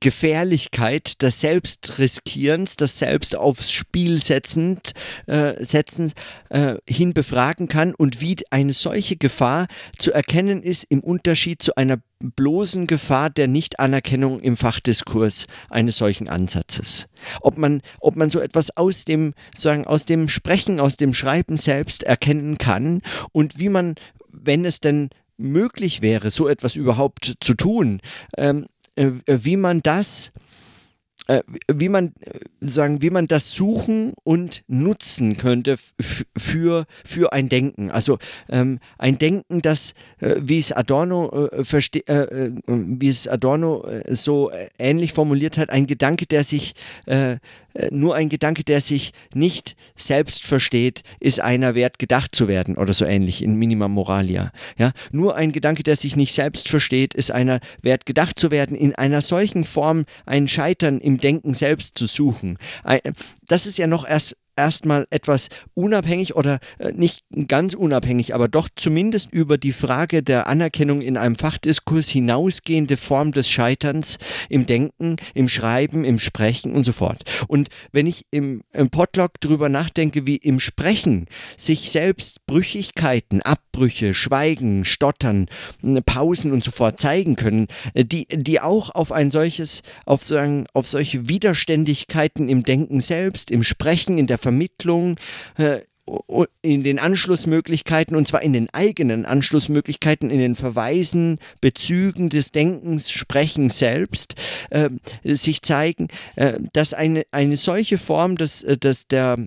Gefährlichkeit 0.00 1.22
des 1.22 1.40
Selbstriskierens, 1.40 2.76
des 2.76 2.98
Selbst 2.98 3.34
aufs 3.34 3.72
Spiel 3.72 4.22
setzend, 4.22 4.92
äh, 5.26 5.64
setzend 5.64 6.12
äh, 6.50 6.74
hin 6.88 7.14
befragen 7.14 7.66
kann 7.66 7.94
und 7.94 8.20
wie 8.20 8.36
eine 8.50 8.72
solche 8.72 9.16
Gefahr 9.16 9.68
zu 9.98 10.12
erkennen 10.12 10.62
ist 10.62 10.84
im 10.84 11.00
Unterschied 11.00 11.62
zu 11.62 11.76
einer 11.76 11.98
bloßen 12.18 12.86
Gefahr 12.86 13.30
der 13.30 13.48
Nichtanerkennung 13.48 14.40
im 14.40 14.56
Fachdiskurs 14.56 15.46
eines 15.70 15.96
solchen 15.96 16.28
Ansatzes. 16.28 17.08
Ob 17.40 17.56
man, 17.56 17.80
ob 18.00 18.16
man 18.16 18.28
so 18.28 18.40
etwas 18.40 18.76
aus 18.76 19.06
dem, 19.06 19.32
sagen, 19.56 19.86
aus 19.86 20.04
dem 20.04 20.28
Sprechen, 20.28 20.80
aus 20.80 20.98
dem 20.98 21.14
Schreiben 21.14 21.56
selbst 21.56 22.02
erkennen 22.02 22.58
kann 22.58 23.00
und 23.32 23.58
wie 23.58 23.70
man, 23.70 23.94
wenn 24.28 24.66
es 24.66 24.80
denn 24.80 25.08
möglich 25.38 26.02
wäre, 26.02 26.30
so 26.30 26.48
etwas 26.48 26.76
überhaupt 26.76 27.36
zu 27.40 27.54
tun, 27.54 28.02
ähm, 28.36 28.64
äh, 28.64 28.66
wie 29.26 29.56
man 29.56 29.80
das 29.80 30.28
äh, 30.28 30.30
wie 31.72 31.88
man 31.88 32.12
äh, 32.20 32.38
sagen, 32.60 33.02
wie 33.02 33.10
man 33.10 33.28
das 33.28 33.52
suchen 33.52 34.14
und 34.24 34.62
nutzen 34.66 35.36
könnte 35.36 35.76
für 36.36 36.86
für 37.04 37.32
ein 37.32 37.48
Denken. 37.48 37.90
Also 37.90 38.18
ähm, 38.48 38.78
ein 38.98 39.18
Denken, 39.18 39.62
das 39.62 39.94
äh, 40.18 40.36
wie 40.38 40.58
es 40.58 40.72
Adorno 40.72 41.48
äh, 41.52 41.60
äh, 41.60 42.12
äh, 42.12 42.52
wie 42.66 43.08
es 43.08 43.28
Adorno 43.28 43.86
so 44.08 44.50
ähnlich 44.78 45.12
formuliert 45.12 45.58
hat, 45.58 45.70
ein 45.70 45.86
Gedanke, 45.86 46.26
der 46.26 46.44
sich 46.44 46.74
nur 47.90 48.14
ein 48.14 48.28
Gedanke, 48.28 48.64
der 48.64 48.80
sich 48.80 49.12
nicht 49.32 49.76
selbst 49.96 50.44
versteht, 50.44 51.02
ist 51.20 51.40
einer 51.40 51.74
wert 51.74 51.98
gedacht 51.98 52.34
zu 52.34 52.48
werden 52.48 52.76
oder 52.76 52.92
so 52.92 53.04
ähnlich 53.04 53.42
in 53.42 53.54
Minima 53.54 53.88
Moralia. 53.88 54.52
Ja, 54.76 54.92
nur 55.12 55.36
ein 55.36 55.52
Gedanke, 55.52 55.82
der 55.82 55.96
sich 55.96 56.16
nicht 56.16 56.34
selbst 56.34 56.68
versteht, 56.68 57.14
ist 57.14 57.30
einer 57.30 57.60
wert 57.82 58.06
gedacht 58.06 58.38
zu 58.38 58.50
werden. 58.50 58.76
In 58.76 58.94
einer 58.94 59.22
solchen 59.22 59.64
Form 59.64 60.04
ein 60.26 60.48
Scheitern 60.48 61.00
im 61.00 61.09
Denken 61.18 61.54
selbst 61.54 61.98
zu 61.98 62.06
suchen. 62.06 62.58
Das 63.46 63.66
ist 63.66 63.78
ja 63.78 63.86
noch 63.86 64.06
erst 64.06 64.36
erstmal 64.56 65.06
etwas 65.10 65.48
unabhängig 65.74 66.36
oder 66.36 66.60
äh, 66.78 66.92
nicht 66.92 67.24
ganz 67.48 67.74
unabhängig, 67.74 68.34
aber 68.34 68.48
doch 68.48 68.68
zumindest 68.74 69.32
über 69.32 69.58
die 69.58 69.72
Frage 69.72 70.22
der 70.22 70.46
Anerkennung 70.46 71.00
in 71.00 71.16
einem 71.16 71.36
Fachdiskurs 71.36 72.08
hinausgehende 72.08 72.96
Form 72.96 73.32
des 73.32 73.48
Scheiterns 73.48 74.18
im 74.48 74.66
Denken, 74.66 75.16
im 75.34 75.48
Schreiben, 75.48 76.04
im 76.04 76.18
Sprechen 76.18 76.72
und 76.72 76.84
so 76.84 76.92
fort. 76.92 77.22
Und 77.48 77.68
wenn 77.92 78.06
ich 78.06 78.26
im, 78.30 78.62
im 78.72 78.90
Podlog 78.90 79.32
darüber 79.40 79.68
nachdenke, 79.68 80.26
wie 80.26 80.36
im 80.36 80.60
Sprechen 80.60 81.26
sich 81.56 81.90
selbst 81.90 82.46
Brüchigkeiten, 82.46 83.42
Abbrüche, 83.42 84.14
Schweigen, 84.14 84.84
Stottern, 84.84 85.46
Pausen 86.04 86.52
und 86.52 86.64
so 86.64 86.70
fort 86.70 86.98
zeigen 86.98 87.36
können, 87.36 87.68
äh, 87.94 88.04
die, 88.04 88.26
die 88.30 88.60
auch 88.60 88.90
auf 88.94 89.12
ein 89.12 89.30
solches, 89.30 89.82
auf, 90.06 90.22
so 90.24 90.36
ein, 90.36 90.66
auf 90.72 90.86
solche 90.86 91.28
Widerständigkeiten 91.28 92.48
im 92.48 92.62
Denken 92.62 93.00
selbst, 93.00 93.50
im 93.50 93.62
Sprechen, 93.62 94.18
in 94.18 94.26
der 94.26 94.38
Vermittlung, 94.40 95.16
äh, 95.56 95.80
in 96.62 96.82
den 96.82 96.98
Anschlussmöglichkeiten 96.98 98.16
und 98.16 98.26
zwar 98.26 98.42
in 98.42 98.52
den 98.52 98.68
eigenen 98.72 99.26
Anschlussmöglichkeiten, 99.26 100.30
in 100.30 100.40
den 100.40 100.54
Verweisen, 100.54 101.38
Bezügen 101.60 102.30
des 102.30 102.52
Denkens, 102.52 103.10
Sprechens 103.10 103.78
selbst 103.78 104.34
äh, 104.70 104.88
sich 105.22 105.62
zeigen, 105.62 106.08
äh, 106.36 106.54
dass 106.72 106.94
eine, 106.94 107.24
eine 107.30 107.56
solche 107.56 107.98
Form 107.98 108.36
des, 108.36 108.62
äh, 108.62 108.76
des 108.76 109.06
der 109.06 109.38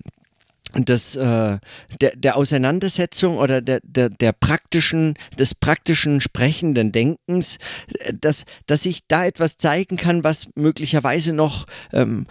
des, 0.80 1.16
äh, 1.16 1.58
der, 2.00 2.16
der 2.16 2.36
Auseinandersetzung 2.36 3.38
oder 3.38 3.60
der, 3.60 3.80
der, 3.84 4.08
der 4.08 4.32
praktischen, 4.32 5.14
des 5.38 5.54
praktischen 5.54 6.20
sprechenden 6.20 6.92
Denkens, 6.92 7.58
äh, 8.00 8.12
dass, 8.12 8.44
dass 8.66 8.86
ich 8.86 9.06
da 9.06 9.24
etwas 9.24 9.58
zeigen 9.58 9.96
kann, 9.96 10.24
was 10.24 10.48
möglicherweise 10.56 11.32
noch, 11.32 11.66
ähm, 11.92 12.26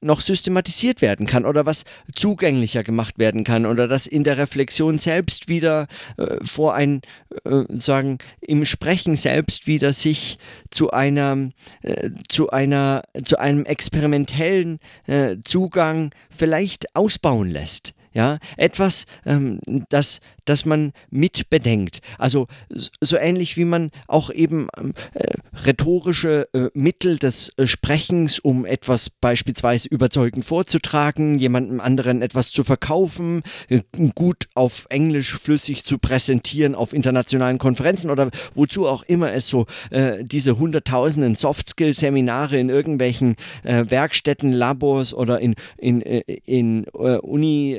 noch 0.00 0.20
systematisiert 0.20 1.02
werden 1.02 1.26
kann 1.26 1.44
oder 1.44 1.66
was 1.66 1.84
zugänglicher 2.14 2.82
gemacht 2.84 3.18
werden 3.18 3.44
kann 3.44 3.66
oder 3.66 3.88
das 3.88 4.06
in 4.06 4.24
der 4.24 4.38
Reflexion 4.38 4.98
selbst 4.98 5.48
wieder 5.48 5.86
äh, 6.16 6.36
vor 6.42 6.74
ein, 6.74 7.02
äh, 7.44 7.64
sagen, 7.70 8.18
im 8.40 8.64
Sprechen 8.64 9.16
selbst 9.16 9.66
wieder 9.66 9.92
sich 9.92 10.38
zu 10.70 10.90
einer, 10.90 11.50
äh, 11.82 12.10
zu 12.28 12.50
einer, 12.50 13.02
zu 13.24 13.38
einem 13.38 13.64
experimentellen 13.64 14.78
äh, 15.06 15.36
Zugang 15.44 16.10
vielleicht 16.30 16.94
ausbauen 16.94 17.50
lässt. 17.50 17.94
Ja, 18.18 18.38
etwas, 18.56 19.06
ähm, 19.24 19.60
das, 19.90 20.20
das 20.44 20.64
man 20.64 20.92
mitbedenkt. 21.08 22.00
Also 22.18 22.48
so 22.68 23.16
ähnlich 23.16 23.56
wie 23.56 23.64
man 23.64 23.92
auch 24.08 24.30
eben 24.30 24.66
ähm, 24.76 24.92
äh, 25.14 25.34
rhetorische 25.64 26.48
äh, 26.52 26.68
Mittel 26.74 27.18
des 27.18 27.52
äh, 27.56 27.68
Sprechens, 27.68 28.40
um 28.40 28.66
etwas 28.66 29.08
beispielsweise 29.10 29.88
überzeugend 29.88 30.44
vorzutragen, 30.44 31.38
jemandem 31.38 31.80
anderen 31.80 32.20
etwas 32.22 32.50
zu 32.50 32.64
verkaufen, 32.64 33.42
äh, 33.68 33.82
gut 34.16 34.48
auf 34.56 34.86
Englisch 34.90 35.36
flüssig 35.38 35.84
zu 35.84 35.98
präsentieren 35.98 36.74
auf 36.74 36.92
internationalen 36.92 37.58
Konferenzen 37.58 38.10
oder 38.10 38.30
wozu 38.52 38.88
auch 38.88 39.04
immer 39.04 39.32
es 39.32 39.46
so 39.46 39.66
äh, 39.90 40.24
diese 40.24 40.58
hunderttausenden 40.58 41.36
Soft-Skill-Seminare 41.36 42.58
in 42.58 42.68
irgendwelchen 42.68 43.36
äh, 43.62 43.84
Werkstätten, 43.88 44.52
Labors 44.52 45.14
oder 45.14 45.38
in, 45.38 45.54
in, 45.76 46.00
in, 46.00 46.24
in 46.44 46.84
Uni, 46.88 47.78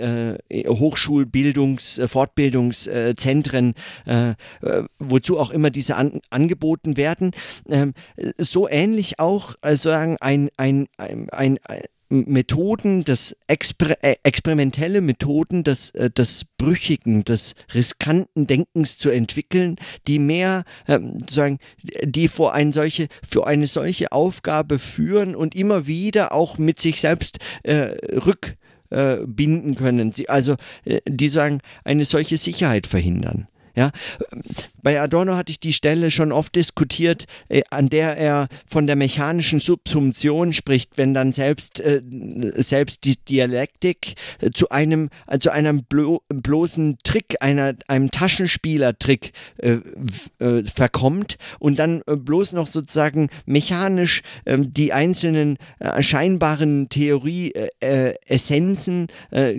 Hochschulbildungs-, 0.50 2.01
Fortbildungs- 2.07 2.50
Bildungszentren, 2.50 3.74
äh, 4.05 4.31
äh, 4.62 4.83
wozu 5.00 5.39
auch 5.39 5.51
immer 5.51 5.69
diese 5.69 5.95
an, 5.95 6.19
angeboten 6.29 6.98
werden. 6.98 7.31
Ähm, 7.69 7.93
so 8.38 8.67
ähnlich 8.69 9.19
auch 9.19 9.55
äh, 9.62 9.75
sagen 9.75 10.17
ein, 10.19 10.50
ein, 10.57 10.88
ein, 10.98 11.29
ein, 11.29 11.59
ein 11.65 11.81
Methoden, 12.12 13.03
das 13.03 13.36
Exper 13.45 13.95
äh, 14.03 14.15
experimentelle 14.24 15.01
Methoden 15.01 15.63
des, 15.63 15.91
äh, 15.91 16.09
des 16.09 16.45
brüchigen, 16.57 17.24
des 17.24 17.53
riskanten 17.74 18.48
Denkens 18.48 18.98
zu 18.98 19.12
entwickeln, 19.12 19.75
die 20.07 20.17
mehr 20.17 20.63
ähm, 20.88 21.19
sagen, 21.29 21.59
die 22.03 22.27
vor 22.27 22.53
eine 22.53 22.74
solche, 22.74 23.09
für 23.21 23.45
eine 23.45 23.67
solche 23.67 24.12
Aufgabe 24.12 24.79
führen 24.79 25.36
und 25.36 25.53
immer 25.55 25.86
wieder 25.86 26.33
auch 26.33 26.57
mit 26.57 26.79
sich 26.79 27.00
selbst 27.00 27.38
äh, 27.62 27.95
rück 28.15 28.53
äh, 28.53 28.69
binden 29.25 29.75
können. 29.75 30.12
Sie, 30.12 30.29
also 30.29 30.55
äh, 30.86 31.01
die 31.05 31.27
sagen, 31.27 31.60
eine 31.84 32.05
solche 32.05 32.38
Sicherheit 32.38 32.88
verhindern. 32.88 33.49
Ja, 33.76 33.92
bei 34.82 35.00
Adorno 35.00 35.36
hatte 35.36 35.52
ich 35.52 35.60
die 35.60 35.74
Stelle 35.74 36.10
schon 36.12 36.32
oft 36.32 36.56
diskutiert, 36.56 37.26
äh, 37.50 37.62
an 37.70 37.90
der 37.90 38.18
er 38.18 38.48
von 38.66 38.88
der 38.88 38.96
mechanischen 38.96 39.60
Subsumption 39.60 40.54
spricht, 40.54 40.98
wenn 40.98 41.14
dann 41.14 41.34
selbst, 41.34 41.80
äh, 41.80 42.02
selbst 42.56 43.06
die 43.06 43.18
Dialektik 43.18 44.16
äh, 44.42 44.50
zu 44.52 44.70
einem, 44.70 45.10
äh, 45.28 45.38
zu 45.40 45.52
einem 45.52 45.84
blo 45.84 46.22
bloßen 46.30 46.98
Trick, 47.04 47.36
einer, 47.42 47.76
einem 47.88 48.10
Taschenspielertrick 48.12 49.34
äh, 49.58 49.80
äh, 50.40 50.64
verkommt 50.64 51.38
und 51.60 51.78
dann 51.80 52.02
bloß 52.06 52.54
noch 52.54 52.68
sozusagen 52.68 53.30
mechanisch 53.46 54.22
ähm, 54.46 54.72
die 54.74 54.94
einzelnen 54.94 55.58
scheinbaren 56.00 56.88
Theorie-Essenzen 56.90 59.08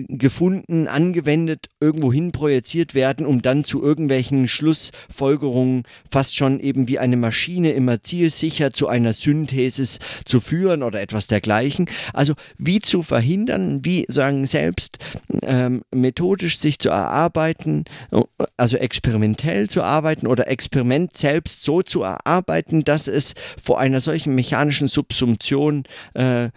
gefunden, 0.07 0.87
angewendet, 0.87 1.67
irgendwo 1.79 2.13
hin 2.13 2.31
projiziert 2.31 2.95
werden, 2.95 3.25
um 3.25 3.41
dann 3.41 3.63
zu 3.63 3.81
irgendeinem 3.81 4.00
irgendwelchen 4.01 4.47
Schlussfolgerungen 4.47 5.83
fast 6.09 6.35
schon 6.35 6.59
eben 6.59 6.87
wie 6.87 6.97
eine 6.97 7.17
Maschine 7.17 7.71
immer 7.73 8.01
zielsicher 8.01 8.71
zu 8.71 8.87
einer 8.87 9.13
Synthesis 9.13 9.99
zu 10.25 10.39
führen 10.39 10.81
oder 10.81 11.01
etwas 11.01 11.27
dergleichen. 11.27 11.87
Also 12.13 12.33
wie 12.57 12.79
zu 12.79 13.03
verhindern, 13.03 13.85
wie 13.85 14.05
sagen 14.07 14.47
selbst 14.47 14.97
ähm, 15.43 15.83
methodisch 15.93 16.57
sich 16.57 16.79
zu 16.79 16.89
erarbeiten, 16.89 17.85
also 18.57 18.77
experimentell 18.77 19.69
zu 19.69 19.83
arbeiten 19.83 20.25
oder 20.25 20.47
Experiment 20.47 21.15
selbst 21.15 21.63
so 21.63 21.83
zu 21.83 22.01
erarbeiten, 22.01 22.83
dass 22.83 23.07
es 23.07 23.35
vor 23.61 23.79
einer 23.79 24.01
solchen 24.01 24.33
mechanischen 24.33 24.87
Subsumption 24.87 25.83
äh, 26.15 26.49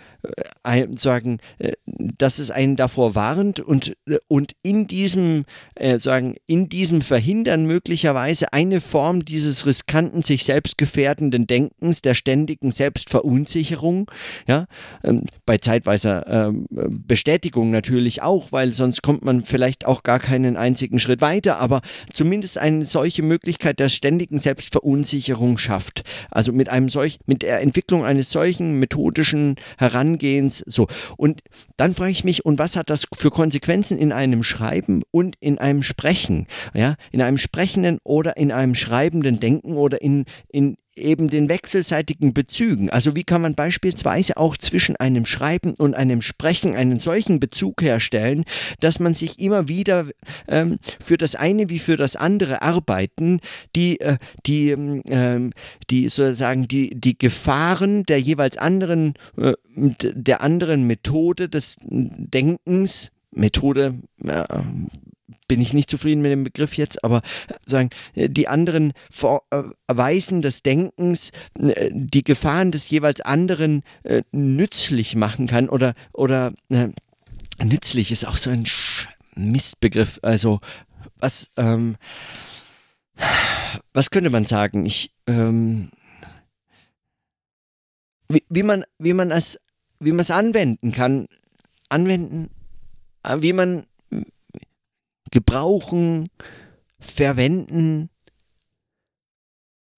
sagen, 0.96 1.38
äh, 1.58 1.72
dass 1.86 2.38
es 2.38 2.50
einen 2.50 2.76
davor 2.76 3.14
warnt 3.14 3.60
und, 3.60 3.96
und 4.28 4.52
in 4.62 4.86
diesem 4.86 5.44
äh, 5.74 5.98
sagen, 5.98 6.36
in 6.46 6.70
diesem 6.70 7.02
Verhindern 7.02 7.33
möglicherweise 7.42 8.52
eine 8.52 8.80
Form 8.80 9.24
dieses 9.24 9.66
riskanten, 9.66 10.22
sich 10.22 10.44
selbst 10.44 10.78
gefährdenden 10.78 11.46
Denkens, 11.46 12.02
der 12.02 12.14
ständigen 12.14 12.70
Selbstverunsicherung, 12.70 14.10
ja, 14.46 14.66
ähm, 15.02 15.24
bei 15.46 15.58
zeitweiser 15.58 16.26
ähm, 16.26 16.66
Bestätigung 16.70 17.70
natürlich 17.70 18.22
auch, 18.22 18.52
weil 18.52 18.72
sonst 18.72 19.02
kommt 19.02 19.24
man 19.24 19.44
vielleicht 19.44 19.86
auch 19.86 20.02
gar 20.02 20.18
keinen 20.18 20.56
einzigen 20.56 20.98
Schritt 20.98 21.20
weiter, 21.20 21.58
aber 21.58 21.80
zumindest 22.12 22.58
eine 22.58 22.86
solche 22.86 23.22
Möglichkeit 23.22 23.80
der 23.80 23.88
ständigen 23.88 24.38
Selbstverunsicherung 24.38 25.58
schafft. 25.58 26.04
Also 26.30 26.52
mit 26.52 26.68
einem 26.68 26.88
solch, 26.88 27.18
mit 27.26 27.42
der 27.42 27.60
Entwicklung 27.60 28.04
eines 28.04 28.30
solchen 28.30 28.78
methodischen 28.78 29.56
Herangehens, 29.78 30.62
so. 30.66 30.86
Und 31.16 31.42
dann 31.76 31.94
frage 31.94 32.12
ich 32.12 32.24
mich, 32.24 32.44
und 32.44 32.58
was 32.58 32.76
hat 32.76 32.90
das 32.90 33.06
für 33.16 33.30
Konsequenzen 33.30 33.98
in 33.98 34.12
einem 34.12 34.42
Schreiben 34.42 35.02
und 35.10 35.36
in 35.40 35.58
einem 35.58 35.82
Sprechen? 35.82 36.46
Ja, 36.74 36.96
in 37.10 37.22
einem 37.24 37.38
sprechenden 37.38 37.98
oder 38.04 38.36
in 38.36 38.52
einem 38.52 38.74
schreibenden 38.74 39.40
Denken 39.40 39.74
oder 39.74 40.00
in, 40.00 40.24
in, 40.48 40.76
eben 40.96 41.28
den 41.28 41.48
wechselseitigen 41.48 42.34
Bezügen. 42.34 42.90
Also 42.90 43.16
wie 43.16 43.24
kann 43.24 43.42
man 43.42 43.54
beispielsweise 43.54 44.36
auch 44.36 44.56
zwischen 44.56 44.96
einem 44.96 45.26
Schreiben 45.26 45.74
und 45.78 45.94
einem 45.94 46.22
Sprechen 46.22 46.76
einen 46.76 47.00
solchen 47.00 47.40
Bezug 47.40 47.82
herstellen, 47.82 48.44
dass 48.80 49.00
man 49.00 49.14
sich 49.14 49.40
immer 49.40 49.68
wieder 49.68 50.06
ähm, 50.48 50.78
für 51.00 51.16
das 51.16 51.34
eine 51.34 51.68
wie 51.68 51.78
für 51.78 51.96
das 51.96 52.16
andere 52.16 52.62
arbeiten, 52.62 53.40
die, 53.74 54.00
äh, 54.00 54.18
die, 54.46 54.70
ähm, 54.70 55.52
die 55.90 56.08
sozusagen 56.08 56.68
die, 56.68 56.90
die 56.94 57.18
Gefahren 57.18 58.04
der 58.04 58.20
jeweils 58.20 58.56
anderen, 58.56 59.14
äh, 59.36 59.54
der 59.76 60.42
anderen 60.42 60.86
Methode 60.86 61.48
des 61.48 61.78
Denkens 61.82 63.10
Methode, 63.36 63.94
bin 65.48 65.60
ich 65.60 65.72
nicht 65.72 65.90
zufrieden 65.90 66.22
mit 66.22 66.32
dem 66.32 66.44
Begriff 66.44 66.76
jetzt, 66.76 67.04
aber 67.04 67.22
sagen, 67.66 67.90
die 68.14 68.48
anderen 68.48 68.92
Weisen 69.88 70.42
des 70.42 70.62
Denkens, 70.62 71.30
äh, 71.58 71.90
die 71.92 72.24
Gefahren 72.24 72.70
des 72.70 72.88
jeweils 72.90 73.20
anderen 73.20 73.82
äh, 74.02 74.22
nützlich 74.32 75.16
machen 75.16 75.46
kann 75.46 75.68
oder, 75.68 75.94
oder 76.12 76.52
äh, 76.70 76.88
nützlich 77.62 78.10
ist 78.12 78.26
auch 78.26 78.36
so 78.36 78.50
ein 78.50 78.64
Mistbegriff. 79.36 80.18
Also, 80.22 80.58
was, 81.16 81.50
ähm, 81.56 81.96
was 83.92 84.10
könnte 84.10 84.30
man 84.30 84.46
sagen? 84.46 84.84
Ich, 84.86 85.12
ähm, 85.26 85.90
wie, 88.28 88.44
wie 88.48 88.62
man, 88.62 88.84
wie 88.98 89.12
man 89.14 89.30
es, 89.30 89.60
wie 90.00 90.12
man 90.12 90.20
es 90.20 90.30
anwenden 90.30 90.92
kann, 90.92 91.26
anwenden, 91.88 92.50
wie 93.38 93.52
man 93.52 93.86
gebrauchen, 95.34 96.30
verwenden, 97.00 98.08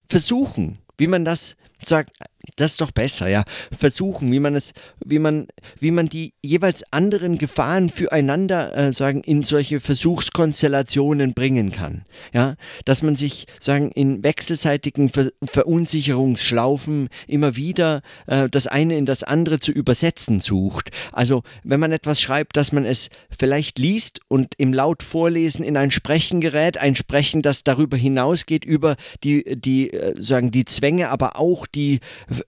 versuchen, 0.05 0.79
wie 0.97 1.07
man 1.07 1.23
das 1.23 1.55
sagt, 1.85 2.11
das 2.55 2.71
ist 2.71 2.81
doch 2.81 2.91
besser, 2.91 3.27
ja. 3.27 3.43
Versuchen, 3.71 4.31
wie 4.31 4.39
man 4.39 4.55
es, 4.55 4.73
wie 5.05 5.19
man, 5.19 5.47
wie 5.79 5.91
man 5.91 6.09
die 6.09 6.33
jeweils 6.41 6.83
anderen 6.91 7.37
Gefahren 7.37 7.89
füreinander 7.89 8.75
äh, 8.75 8.93
sagen 8.93 9.21
in 9.21 9.43
solche 9.43 9.79
Versuchskonstellationen 9.79 11.33
bringen 11.33 11.71
kann, 11.71 12.05
ja. 12.33 12.55
Dass 12.85 13.01
man 13.01 13.15
sich 13.15 13.45
sagen 13.59 13.91
in 13.91 14.23
wechselseitigen 14.23 15.09
Ver 15.09 15.31
Verunsicherungsschlaufen 15.43 17.09
immer 17.27 17.55
wieder 17.55 18.01
äh, 18.27 18.49
das 18.49 18.67
eine 18.67 18.97
in 18.97 19.05
das 19.05 19.23
andere 19.23 19.59
zu 19.59 19.71
übersetzen 19.71 20.39
sucht. 20.39 20.91
Also 21.11 21.43
wenn 21.63 21.79
man 21.79 21.91
etwas 21.91 22.21
schreibt, 22.21 22.57
dass 22.57 22.71
man 22.71 22.85
es 22.85 23.09
vielleicht 23.29 23.77
liest 23.77 24.21
und 24.29 24.53
im 24.57 24.73
laut 24.73 25.03
Vorlesen 25.03 25.63
in 25.65 25.77
ein 25.77 25.91
Sprechen 25.91 26.41
gerät, 26.41 26.77
ein 26.77 26.95
Sprechen, 26.95 27.41
das 27.41 27.63
darüber 27.63 27.97
hinausgeht 27.97 28.63
über 28.63 28.95
die 29.23 29.43
die 29.59 29.91
äh, 29.91 30.15
sagen 30.21 30.51
die 30.51 30.65
Zwänge, 30.65 31.09
aber 31.09 31.37
auch 31.37 31.67
die 31.67 31.99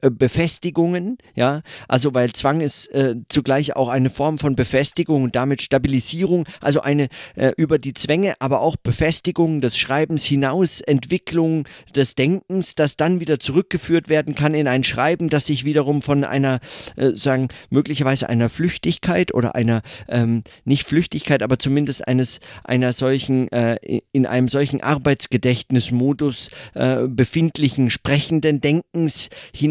Befestigungen, 0.02 1.17
ja, 1.36 1.62
also 1.88 2.13
weil 2.13 2.34
Zwang 2.34 2.62
ist 2.62 2.88
äh, 2.93 3.15
zugleich 3.30 3.75
auch 3.75 3.89
eine 3.89 4.10
Form 4.10 4.38
von 4.38 4.56
Befestigung 4.56 5.23
und 5.23 5.36
damit 5.36 5.62
Stabilisierung, 5.62 6.45
also 6.62 6.82
eine 6.82 7.08
äh, 7.36 7.52
über 7.58 7.80
die 7.80 7.93
Zwänge, 7.93 8.36
aber 8.39 8.62
auch 8.62 8.75
Befestigung 8.75 9.62
des 9.62 9.78
Schreibens 9.78 10.25
hinaus, 10.25 10.82
Entwicklung 10.82 11.67
des 11.95 12.15
Denkens, 12.15 12.75
das 12.75 12.97
dann 12.97 13.19
wieder 13.19 13.39
zurückgeführt 13.39 14.10
werden 14.10 14.36
kann 14.36 14.54
in 14.54 14.67
ein 14.67 14.84
Schreiben, 14.84 15.30
das 15.30 15.45
sich 15.45 15.65
wiederum 15.65 16.02
von 16.02 16.23
einer, 16.23 16.60
äh, 16.95 17.12
sagen, 17.13 17.49
möglicherweise 17.69 18.30
einer 18.30 18.49
Flüchtigkeit 18.49 19.34
oder 19.34 19.56
einer, 19.56 19.82
ähm, 20.08 20.43
nicht 20.65 20.88
Flüchtigkeit, 20.88 21.43
aber 21.43 21.60
zumindest 21.60 22.08
eines, 22.08 22.39
einer 22.63 22.93
solchen, 22.93 23.52
äh, 23.52 23.78
in 24.12 24.25
einem 24.25 24.49
solchen 24.49 24.82
Arbeitsgedächtnismodus 24.82 26.52
äh, 26.73 27.08
befindlichen 27.08 27.89
sprechenden 27.89 28.62
Denkens 28.62 29.30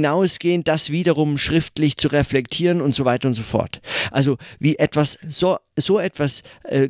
hinausgehen, 0.09 0.65
das 0.65 0.91
wiederum 0.91 1.39
schriftlich 1.39 1.97
zu 1.97 2.09
reflektieren 2.09 2.81
und 2.81 2.95
so 2.95 3.05
weiter 3.05 3.29
und 3.29 3.35
so 3.35 3.43
fort. 3.43 3.81
Also 4.11 4.39
wie 4.59 4.77
etwas 4.77 5.19
so 5.29 5.57
so 5.81 6.01
etwas 6.01 6.43
äh, 6.65 6.89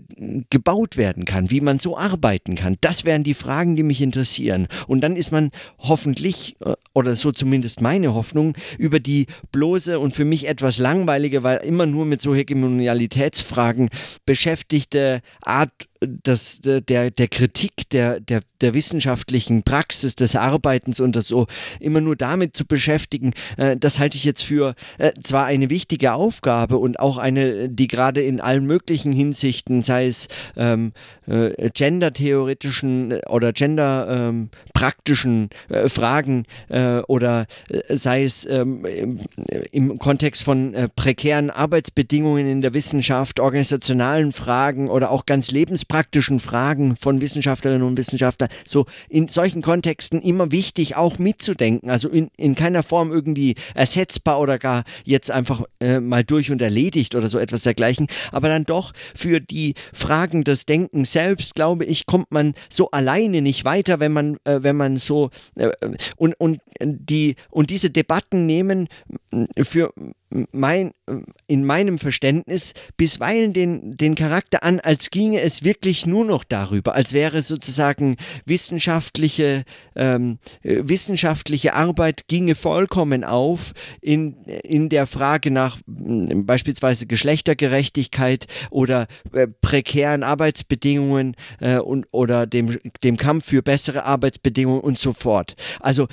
gebaut 0.48 0.96
werden 0.96 1.26
kann, 1.26 1.50
wie 1.50 1.60
man 1.60 1.78
so 1.78 1.98
arbeiten 1.98 2.54
kann, 2.54 2.76
das 2.80 3.04
wären 3.04 3.22
die 3.22 3.34
Fragen, 3.34 3.76
die 3.76 3.82
mich 3.82 4.00
interessieren. 4.00 4.66
Und 4.86 5.02
dann 5.02 5.14
ist 5.14 5.30
man 5.30 5.50
hoffentlich, 5.78 6.56
äh, 6.64 6.74
oder 6.94 7.14
so 7.14 7.30
zumindest 7.30 7.82
meine 7.82 8.14
Hoffnung, 8.14 8.54
über 8.78 8.98
die 8.98 9.26
bloße 9.52 9.98
und 9.98 10.14
für 10.14 10.24
mich 10.24 10.48
etwas 10.48 10.78
langweilige, 10.78 11.42
weil 11.42 11.58
immer 11.58 11.84
nur 11.84 12.06
mit 12.06 12.22
so 12.22 12.34
Hegemonialitätsfragen 12.34 13.90
beschäftigte 14.24 15.20
Art 15.42 15.72
das, 16.00 16.60
der, 16.60 17.10
der 17.10 17.28
Kritik 17.28 17.90
der, 17.90 18.20
der, 18.20 18.40
der 18.60 18.74
wissenschaftlichen 18.74 19.62
Praxis 19.62 20.14
des 20.16 20.36
Arbeitens 20.36 21.00
und 21.00 21.16
das 21.16 21.28
so 21.28 21.46
immer 21.80 22.00
nur 22.00 22.16
damit 22.16 22.56
zu 22.56 22.66
beschäftigen, 22.66 23.32
äh, 23.56 23.76
das 23.76 23.98
halte 23.98 24.16
ich 24.16 24.24
jetzt 24.24 24.42
für 24.42 24.74
äh, 24.98 25.12
zwar 25.22 25.46
eine 25.46 25.70
wichtige 25.70 26.12
Aufgabe 26.12 26.78
und 26.78 27.00
auch 27.00 27.18
eine, 27.18 27.68
die 27.68 27.88
gerade 27.88 28.22
in 28.22 28.40
allen 28.40 28.66
möglichen 28.66 29.12
Hinsichten, 29.12 29.82
sei 29.82 30.06
es 30.06 30.28
ähm, 30.56 30.92
äh, 31.26 31.70
gendertheoretischen 31.70 33.20
oder 33.28 33.52
genderpraktischen 33.52 35.50
ähm, 35.70 35.76
äh, 35.76 35.88
Fragen 35.88 36.44
äh, 36.68 36.98
oder 37.00 37.46
äh, 37.68 37.96
sei 37.96 38.24
es 38.24 38.46
ähm, 38.46 38.84
im, 38.84 39.20
im, 39.72 39.98
Kontext 39.98 40.42
von 40.42 40.74
prekären 40.96 41.50
Arbeitsbedingungen 41.50 42.46
in 42.46 42.62
der 42.62 42.74
Wissenschaft, 42.74 43.40
organisationalen 43.40 44.32
Fragen 44.32 44.88
oder 44.88 45.10
auch 45.10 45.26
ganz 45.26 45.50
lebens 45.50 45.84
praktischen 45.88 46.38
Fragen 46.38 46.96
von 46.96 47.20
Wissenschaftlerinnen 47.20 47.86
und 47.86 47.96
Wissenschaftlern, 47.96 48.50
so 48.66 48.86
in 49.08 49.28
solchen 49.28 49.62
Kontexten 49.62 50.20
immer 50.20 50.52
wichtig, 50.52 50.96
auch 50.96 51.18
mitzudenken. 51.18 51.90
Also 51.90 52.08
in, 52.08 52.30
in 52.36 52.54
keiner 52.54 52.82
Form 52.82 53.10
irgendwie 53.10 53.56
ersetzbar 53.74 54.38
oder 54.40 54.58
gar 54.58 54.84
jetzt 55.04 55.30
einfach 55.30 55.62
äh, 55.80 56.00
mal 56.00 56.24
durch 56.24 56.50
und 56.50 56.62
erledigt 56.62 57.14
oder 57.14 57.28
so 57.28 57.38
etwas 57.38 57.62
dergleichen. 57.62 58.06
Aber 58.32 58.48
dann 58.48 58.64
doch 58.64 58.92
für 59.14 59.40
die 59.40 59.74
Fragen 59.92 60.44
des 60.44 60.66
Denkens 60.66 61.12
selbst, 61.12 61.54
glaube 61.54 61.84
ich, 61.84 62.06
kommt 62.06 62.30
man 62.30 62.54
so 62.68 62.90
alleine 62.90 63.42
nicht 63.42 63.64
weiter, 63.64 63.98
wenn 64.00 64.12
man, 64.12 64.36
äh, 64.44 64.62
wenn 64.62 64.76
man 64.76 64.98
so 64.98 65.30
äh, 65.56 65.70
und, 66.16 66.34
und 66.38 66.60
die 66.80 67.36
und 67.50 67.70
diese 67.70 67.90
Debatten 67.90 68.46
nehmen 68.46 68.88
für 69.60 69.92
mein, 70.52 70.92
in 71.46 71.64
meinem 71.64 71.98
Verständnis 71.98 72.74
bisweilen 72.96 73.52
den, 73.52 73.96
den 73.96 74.14
Charakter 74.14 74.62
an, 74.62 74.80
als 74.80 75.10
ginge 75.10 75.40
es 75.40 75.64
wirklich 75.64 76.06
nur 76.06 76.24
noch 76.24 76.44
darüber, 76.44 76.94
als 76.94 77.12
wäre 77.12 77.42
sozusagen 77.42 78.16
wissenschaftliche, 78.44 79.64
ähm, 79.96 80.38
wissenschaftliche 80.62 81.74
Arbeit 81.74 82.28
ginge 82.28 82.54
vollkommen 82.54 83.24
auf 83.24 83.72
in, 84.00 84.44
in 84.44 84.88
der 84.88 85.06
Frage 85.06 85.50
nach 85.50 85.78
hm, 85.86 86.44
beispielsweise 86.44 87.06
Geschlechtergerechtigkeit 87.06 88.46
oder 88.70 89.06
äh, 89.32 89.46
prekären 89.46 90.22
Arbeitsbedingungen 90.22 91.36
äh, 91.60 91.78
und, 91.78 92.06
oder 92.10 92.46
dem, 92.46 92.78
dem 93.02 93.16
Kampf 93.16 93.46
für 93.46 93.62
bessere 93.62 94.04
Arbeitsbedingungen 94.04 94.80
und 94.80 94.98
so 94.98 95.12
fort. 95.12 95.56
Also 95.80 96.06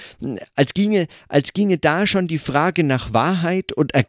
als 0.56 0.74
ginge, 0.74 1.08
als 1.28 1.52
ginge 1.54 1.78
da 1.78 2.08
schon 2.08 2.28
die 2.28 2.38
Frage 2.38 2.84
nach 2.84 3.14
Wahrheit 3.14 3.74
und 3.74 3.94
Erkenntnis, 3.94 4.05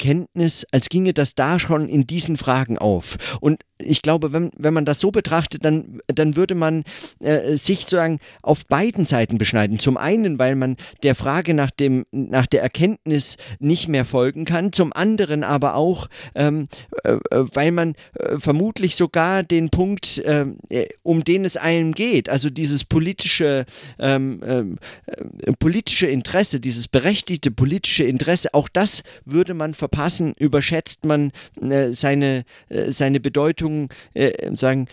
als 0.73 0.89
ginge 0.89 1.13
das 1.13 1.35
da 1.35 1.59
schon 1.59 1.89
in 1.89 2.07
diesen 2.07 2.37
Fragen 2.37 2.79
auf. 2.79 3.17
Und 3.41 3.63
ich 3.79 4.03
glaube, 4.03 4.33
wenn, 4.33 4.51
wenn 4.57 4.75
man 4.75 4.85
das 4.85 5.01
so 5.01 5.11
betrachtet, 5.11 5.65
dann, 5.65 6.01
dann 6.07 6.37
würde 6.37 6.55
man 6.55 6.85
äh, 7.21 7.57
sich 7.57 7.81
sozusagen 7.81 8.19
auf 8.43 8.67
beiden 8.67 9.05
Seiten 9.05 9.39
beschneiden. 9.39 9.79
Zum 9.79 9.97
einen, 9.97 10.39
weil 10.39 10.57
man 10.57 10.77
der 11.03 11.15
Frage 11.15 11.55
nach, 11.55 11.71
dem, 11.71 12.07
nach 12.11 12.47
der 12.47 12.62
Erkenntnis 12.62 13.37
nicht 13.59 13.89
mehr 13.89 14.05
folgen 14.05 14.45
kann, 14.45 14.73
zum 14.73 14.93
anderen 14.93 15.45
aber 15.45 15.75
auch, 15.75 16.09
ähm, 16.35 16.69
äh, 17.05 17.17
weil 17.31 17.73
man 17.73 17.95
äh, 18.15 18.39
vermutlich 18.39 18.97
sogar 18.97 19.43
den 19.43 19.71
Punkt, 19.71 20.23
ähm, 20.25 20.57
äh, 20.69 20.87
um 21.03 21.25
den 21.25 21.45
es 21.45 21.57
einem 21.57 21.93
geht, 21.93 22.29
also 22.29 22.51
dieses 22.51 22.85
politische, 22.85 23.65
ähm, 23.99 24.41
ähm 24.45 24.79
äh, 25.07 25.53
politische 25.59 26.07
Interesse, 26.07 26.61
dieses 26.61 26.89
berechtigte 26.89 27.51
politische 27.51 28.05
Interesse, 28.05 28.53
auch 28.53 28.69
das 28.69 29.03
würde 29.25 29.55
man 29.55 29.75
verpassen, 29.75 30.35
überschätzt 30.39 31.05
man 31.05 31.33
äh, 31.61 31.93
seine, 31.93 32.45
seine 32.69 33.21
Bedeutung, 33.21 33.65
sagen, 34.52 34.88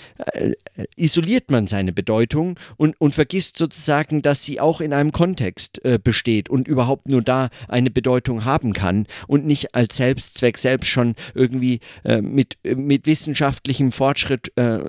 isoliert 0.96 1.52
man 1.52 1.68
seine 1.68 1.94
Bedeutung 1.94 2.60
und, 2.78 3.00
und 3.00 3.14
vergisst 3.14 3.58
sozusagen, 3.58 4.22
dass 4.22 4.44
sie 4.44 4.60
auch 4.60 4.82
in 4.82 4.94
einem 4.94 5.12
Kontext 5.12 5.82
besteht 6.04 6.50
und 6.50 6.68
überhaupt 6.68 7.08
nur 7.08 7.22
da 7.22 7.50
eine 7.68 7.92
Bedeutung 7.92 8.46
haben 8.46 8.74
kann 8.74 9.08
und 9.28 9.46
nicht 9.46 9.76
als 9.76 9.98
Selbstzweck 9.98 10.58
selbst 10.58 10.90
schon 10.90 11.16
irgendwie 11.34 11.80
äh, 12.04 12.22
mit, 12.22 12.58
mit 12.64 13.06
wissenschaftlichem 13.06 13.92
Fortschritt 13.92 14.52
äh, 14.58 14.80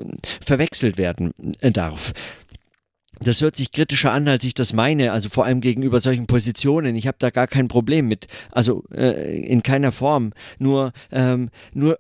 verwechselt 0.45 0.99
werden 0.99 1.33
äh, 1.61 1.71
darf 1.71 2.13
das 3.21 3.41
hört 3.41 3.55
sich 3.57 3.71
kritischer 3.73 4.13
an, 4.13 4.27
als 4.27 4.45
ich 4.45 4.55
das 4.55 4.73
meine, 4.73 5.13
also 5.13 5.29
vor 5.29 5.45
allem 5.45 5.61
gegenüber 5.61 6.01
solchen 6.01 6.27
Positionen. 6.27 6.97
Ich 6.97 7.07
habe 7.07 7.17
da 7.21 7.31
gar 7.31 7.47
kein 7.47 7.69
Problem 7.69 8.09
mit, 8.09 8.27
also 8.51 8.83
äh, 8.93 9.39
in 9.39 9.63
keiner 9.63 9.93
Form. 9.93 10.33
Nur, 10.59 10.93
ähm, 11.13 11.51
nur 11.73 11.99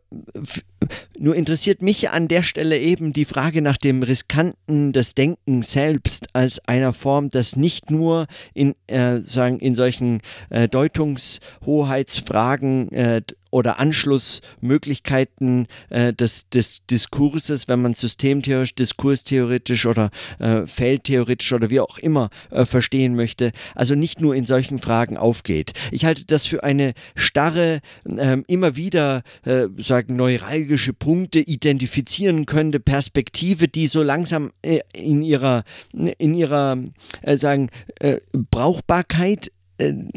nur 1.19 1.35
interessiert 1.35 1.83
mich 1.83 2.11
an 2.11 2.29
der 2.29 2.43
Stelle 2.43 2.79
eben 2.79 3.13
die 3.13 3.25
Frage 3.25 3.63
nach 3.63 3.77
dem 3.77 4.03
Riskanten 4.03 4.93
des 4.93 5.15
Denkens 5.15 5.73
selbst 5.73 6.29
als 6.33 6.61
einer 6.67 6.93
Form, 6.93 7.31
das 7.31 7.57
nicht 7.57 7.91
nur 7.91 8.27
in, 8.53 8.75
äh, 8.87 9.21
sagen, 9.21 9.59
in 9.59 9.75
solchen 9.75 10.21
äh, 10.51 10.69
Deutungshoheitsfragen 10.69 12.93
äh, 12.93 13.23
oder 13.55 13.79
Anschlussmöglichkeiten 13.79 15.69
äh, 15.89 16.13
des, 16.13 16.49
des 16.49 16.85
Diskurses, 16.87 17.69
wenn 17.69 17.81
man 17.81 17.95
systemtheoretisch, 17.95 18.75
diskurstheoretisch 18.75 19.87
oder 19.87 20.11
äh, 20.41 20.67
feldtheoretisch 20.67 21.53
oder 21.53 21.71
wie 21.71 21.79
auch 21.79 21.99
immer 21.99 22.31
äh, 22.51 22.65
verstehen 22.65 23.15
möchte, 23.15 23.53
also 23.77 23.95
nicht 23.95 24.21
nur 24.21 24.35
in 24.35 24.45
solchen 24.45 24.81
Fragen 24.81 25.17
aufgeht. 25.17 25.73
Ich 25.93 26.05
halte 26.05 26.25
das 26.27 26.47
für 26.47 26.65
eine 26.65 26.95
starre, 27.15 27.81
äh, 28.05 28.39
immer 28.49 28.75
wieder 28.75 29.23
äh, 29.45 29.69
sagen 29.79 30.17
neuralgische 30.17 30.74
neuralgische 30.75 30.93
Punkte 30.93 31.41
identifizieren 31.41 32.47
könnte, 32.47 32.81
Perspektive, 32.81 33.69
die 33.69 33.87
so 33.87 34.03
langsam 34.03 34.51
äh, 34.63 34.81
in 34.93 35.23
ihrer, 35.23 35.65
in 35.93 36.35
ihrer 36.35 36.79
äh, 37.23 37.37
sagen, 37.37 37.71
äh, 38.01 38.19
Brauchbarkeit 38.33 39.51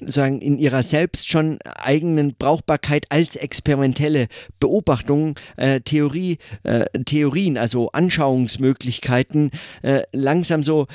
sagen 0.05 0.39
in 0.39 0.59
ihrer 0.59 0.83
selbst 0.83 1.29
schon 1.29 1.57
eigenen 1.63 2.35
Brauchbarkeit 2.35 3.07
als 3.09 3.35
experimentelle 3.35 4.27
Beobachtung 4.59 5.33
äh, 5.55 5.81
Theorie 5.81 6.37
äh, 6.61 6.85
Theorien 7.05 7.57
also 7.57 7.91
Anschauungsmöglichkeiten 7.91 9.49
äh, 9.81 10.03
langsam 10.11 10.61
so 10.61 10.85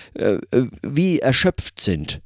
wie 0.83 1.19
erschöpft 1.19 1.81
sind 1.81 2.21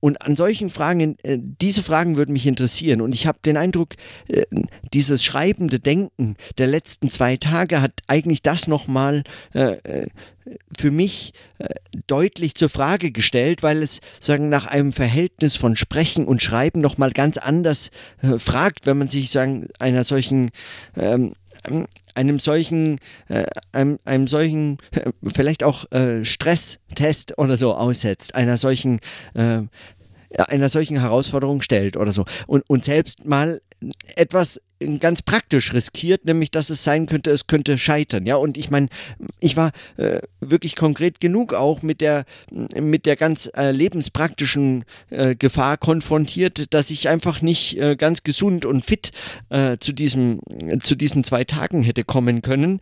und 0.00 0.22
an 0.22 0.36
solchen 0.36 0.70
Fragen, 0.70 1.16
äh, 1.22 1.38
diese 1.40 1.82
Fragen 1.82 2.16
würden 2.16 2.32
mich 2.32 2.46
interessieren. 2.46 3.00
Und 3.00 3.14
ich 3.14 3.26
habe 3.26 3.38
den 3.44 3.56
Eindruck, 3.56 3.94
äh, 4.28 4.44
dieses 4.92 5.24
schreibende 5.24 5.78
Denken 5.78 6.36
der 6.58 6.66
letzten 6.66 7.08
zwei 7.08 7.36
Tage 7.36 7.80
hat 7.80 7.92
eigentlich 8.06 8.42
das 8.42 8.68
nochmal 8.68 9.24
äh, 9.52 9.76
für 10.78 10.92
mich 10.92 11.32
deutlich 12.06 12.54
zur 12.54 12.68
Frage 12.68 13.10
gestellt, 13.10 13.64
weil 13.64 13.82
es 13.82 14.00
sagen 14.20 14.48
nach 14.48 14.66
einem 14.66 14.92
Verhältnis 14.92 15.56
von 15.56 15.76
Sprechen 15.76 16.24
und 16.24 16.40
Schreiben 16.40 16.80
nochmal 16.80 17.10
ganz 17.10 17.36
anders 17.36 17.90
fragt, 18.36 18.86
wenn 18.86 18.96
man 18.96 19.08
sich 19.08 19.30
sagen 19.30 19.66
einer 19.80 20.04
solchen 20.04 20.50
ähm, 20.96 21.32
einem 22.14 22.38
solchen, 22.38 22.98
äh, 23.28 23.46
einem, 23.72 23.98
einem 24.04 24.26
solchen, 24.26 24.78
äh, 24.92 25.10
vielleicht 25.32 25.62
auch 25.62 25.90
äh, 25.92 26.24
Stresstest 26.24 27.38
oder 27.38 27.56
so 27.56 27.74
aussetzt, 27.74 28.34
einer 28.34 28.58
solchen 28.58 29.00
äh, 29.34 29.62
einer 30.38 30.68
solchen 30.68 31.00
Herausforderung 31.00 31.62
stellt 31.62 31.96
oder 31.96 32.12
so. 32.12 32.24
Und, 32.46 32.68
und 32.68 32.84
selbst 32.84 33.24
mal 33.24 33.60
etwas 34.16 34.60
ganz 35.00 35.22
praktisch 35.22 35.72
riskiert, 35.72 36.24
nämlich 36.24 36.50
dass 36.50 36.70
es 36.70 36.84
sein 36.84 37.06
könnte, 37.06 37.30
es 37.30 37.46
könnte 37.46 37.78
scheitern. 37.78 38.26
Ja, 38.26 38.36
und 38.36 38.58
ich 38.58 38.70
meine, 38.70 38.88
ich 39.40 39.56
war 39.56 39.72
äh, 39.96 40.20
wirklich 40.40 40.76
konkret 40.76 41.20
genug 41.20 41.54
auch 41.54 41.82
mit 41.82 42.00
der 42.00 42.24
mit 42.50 43.06
der 43.06 43.16
ganz 43.16 43.50
äh, 43.56 43.70
lebenspraktischen 43.70 44.84
äh, 45.10 45.34
Gefahr 45.34 45.76
konfrontiert, 45.76 46.74
dass 46.74 46.90
ich 46.90 47.08
einfach 47.08 47.42
nicht 47.42 47.78
äh, 47.78 47.96
ganz 47.96 48.22
gesund 48.22 48.66
und 48.66 48.84
fit 48.84 49.10
äh, 49.48 49.78
zu 49.78 49.92
diesem 49.92 50.40
zu 50.82 50.94
diesen 50.94 51.24
zwei 51.24 51.44
Tagen 51.44 51.82
hätte 51.82 52.04
kommen 52.04 52.42
können 52.42 52.80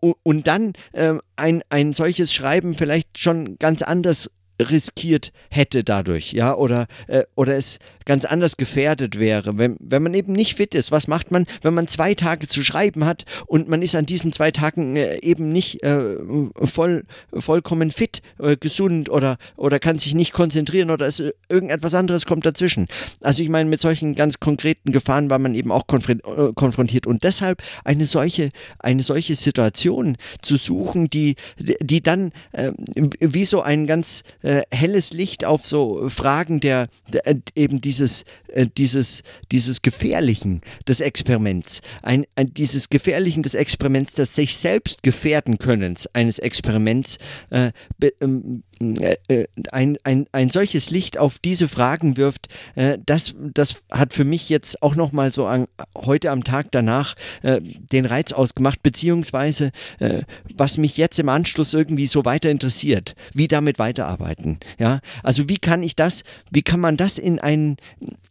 und 0.00 0.46
dann 0.46 0.74
äh, 0.92 1.14
ein, 1.36 1.62
ein 1.68 1.92
solches 1.92 2.32
Schreiben 2.32 2.74
vielleicht 2.74 3.18
schon 3.18 3.58
ganz 3.58 3.82
anders 3.82 4.30
riskiert 4.60 5.32
hätte 5.50 5.84
dadurch, 5.84 6.32
ja, 6.32 6.54
oder, 6.54 6.86
äh, 7.06 7.24
oder 7.34 7.56
es 7.56 7.78
ganz 8.04 8.24
anders 8.24 8.56
gefährdet 8.56 9.18
wäre. 9.18 9.58
Wenn, 9.58 9.76
wenn 9.80 10.02
man 10.02 10.14
eben 10.14 10.32
nicht 10.32 10.56
fit 10.56 10.74
ist, 10.74 10.92
was 10.92 11.08
macht 11.08 11.30
man, 11.30 11.46
wenn 11.62 11.74
man 11.74 11.88
zwei 11.88 12.14
Tage 12.14 12.46
zu 12.46 12.62
schreiben 12.62 13.04
hat 13.04 13.24
und 13.46 13.68
man 13.68 13.82
ist 13.82 13.94
an 13.94 14.06
diesen 14.06 14.32
zwei 14.32 14.50
Tagen 14.50 14.96
äh, 14.96 15.18
eben 15.20 15.52
nicht 15.52 15.82
äh, 15.82 16.14
voll, 16.62 17.04
vollkommen 17.34 17.90
fit, 17.90 18.22
äh, 18.38 18.56
gesund 18.56 19.10
oder, 19.10 19.36
oder 19.56 19.78
kann 19.78 19.98
sich 19.98 20.14
nicht 20.14 20.32
konzentrieren 20.32 20.90
oder 20.90 21.06
ist, 21.06 21.22
irgendetwas 21.48 21.94
anderes 21.94 22.26
kommt 22.26 22.46
dazwischen. 22.46 22.86
Also 23.22 23.42
ich 23.42 23.48
meine, 23.48 23.68
mit 23.68 23.80
solchen 23.80 24.14
ganz 24.14 24.40
konkreten 24.40 24.92
Gefahren 24.92 25.28
war 25.28 25.38
man 25.38 25.54
eben 25.54 25.72
auch 25.72 25.84
äh, 25.88 26.52
konfrontiert 26.54 27.06
und 27.06 27.24
deshalb 27.24 27.62
eine 27.84 28.06
solche, 28.06 28.50
eine 28.78 29.02
solche 29.02 29.34
Situation 29.34 30.16
zu 30.42 30.56
suchen, 30.56 31.10
die, 31.10 31.34
die 31.58 32.02
dann 32.02 32.32
äh, 32.52 32.72
wie 33.20 33.44
so 33.44 33.62
ein 33.62 33.86
ganz 33.86 34.22
äh, 34.46 34.62
helles 34.70 35.12
Licht 35.12 35.44
auf 35.44 35.66
so 35.66 36.08
Fragen 36.08 36.60
der, 36.60 36.88
der 37.12 37.26
äh, 37.26 37.34
eben 37.56 37.80
dieses, 37.80 38.24
äh, 38.46 38.66
dieses, 38.78 39.24
dieses 39.50 39.82
Gefährlichen 39.82 40.60
des 40.86 41.00
Experiments, 41.00 41.80
ein, 42.02 42.26
ein, 42.36 42.54
dieses 42.54 42.88
Gefährlichen 42.88 43.42
des 43.42 43.54
Experiments, 43.54 44.14
das 44.14 44.36
sich 44.36 44.56
selbst 44.56 45.02
gefährden 45.02 45.58
können, 45.58 45.96
eines 46.12 46.38
Experiments, 46.38 47.18
äh, 47.50 47.72
be, 47.98 48.12
ähm, 48.20 48.62
äh, 48.75 48.75
äh, 48.75 48.75
ein, 48.80 49.96
ein, 50.04 50.26
ein 50.32 50.50
solches 50.50 50.90
Licht 50.90 51.18
auf 51.18 51.38
diese 51.38 51.68
Fragen 51.68 52.16
wirft, 52.16 52.48
äh, 52.74 52.98
das, 53.04 53.34
das 53.54 53.82
hat 53.90 54.12
für 54.12 54.24
mich 54.24 54.48
jetzt 54.48 54.82
auch 54.82 54.96
nochmal 54.96 55.30
so 55.30 55.46
an, 55.46 55.66
heute 55.96 56.30
am 56.30 56.44
Tag 56.44 56.68
danach 56.72 57.14
äh, 57.42 57.60
den 57.62 58.04
Reiz 58.04 58.32
ausgemacht, 58.32 58.82
beziehungsweise 58.82 59.72
äh, 59.98 60.22
was 60.54 60.76
mich 60.78 60.96
jetzt 60.96 61.18
im 61.18 61.28
Anschluss 61.28 61.72
irgendwie 61.72 62.06
so 62.06 62.24
weiter 62.24 62.50
interessiert, 62.50 63.14
wie 63.32 63.48
damit 63.48 63.78
weiterarbeiten. 63.78 64.58
Ja, 64.78 65.00
also 65.22 65.48
wie 65.48 65.58
kann 65.58 65.82
ich 65.82 65.96
das, 65.96 66.24
wie 66.50 66.62
kann 66.62 66.80
man 66.80 66.96
das 66.96 67.18
in 67.18 67.38
einen, 67.38 67.76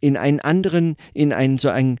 in 0.00 0.16
einen 0.16 0.40
anderen, 0.40 0.96
in 1.12 1.32
einen 1.32 1.58
so 1.58 1.68
einen, 1.68 1.98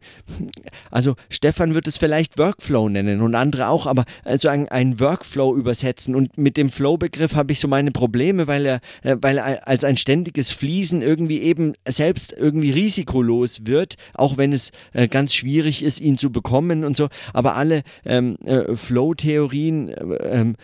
also 0.90 1.16
Stefan 1.30 1.74
wird 1.74 1.88
es 1.88 1.96
vielleicht 1.96 2.38
Workflow 2.38 2.88
nennen 2.88 3.20
und 3.22 3.34
andere 3.34 3.68
auch, 3.68 3.86
aber 3.86 4.04
so 4.34 4.48
einen, 4.48 4.68
einen 4.68 5.00
Workflow 5.00 5.56
übersetzen 5.56 6.14
und 6.14 6.38
mit 6.38 6.56
dem 6.56 6.70
Flow-Begriff 6.70 7.34
habe 7.34 7.52
ich 7.52 7.60
so 7.60 7.68
meine 7.68 7.90
Probleme 7.90 8.35
Probleme, 8.36 8.46
weil 8.46 8.66
er, 8.66 8.80
äh, 9.02 9.16
weil 9.20 9.38
er 9.38 9.66
als 9.66 9.84
ein 9.84 9.96
ständiges 9.96 10.50
Fließen 10.50 11.02
irgendwie 11.02 11.40
eben 11.40 11.72
selbst 11.88 12.32
irgendwie 12.32 12.70
risikolos 12.70 13.66
wird, 13.66 13.96
auch 14.14 14.36
wenn 14.36 14.52
es 14.52 14.72
äh, 14.92 15.08
ganz 15.08 15.34
schwierig 15.34 15.82
ist, 15.82 16.00
ihn 16.00 16.18
zu 16.18 16.30
bekommen 16.30 16.84
und 16.84 16.96
so. 16.96 17.08
Aber 17.32 17.56
alle 17.56 17.82
ähm, 18.04 18.36
äh, 18.44 18.74
Flow-Theorien 18.74 19.94
ähm, 20.20 20.56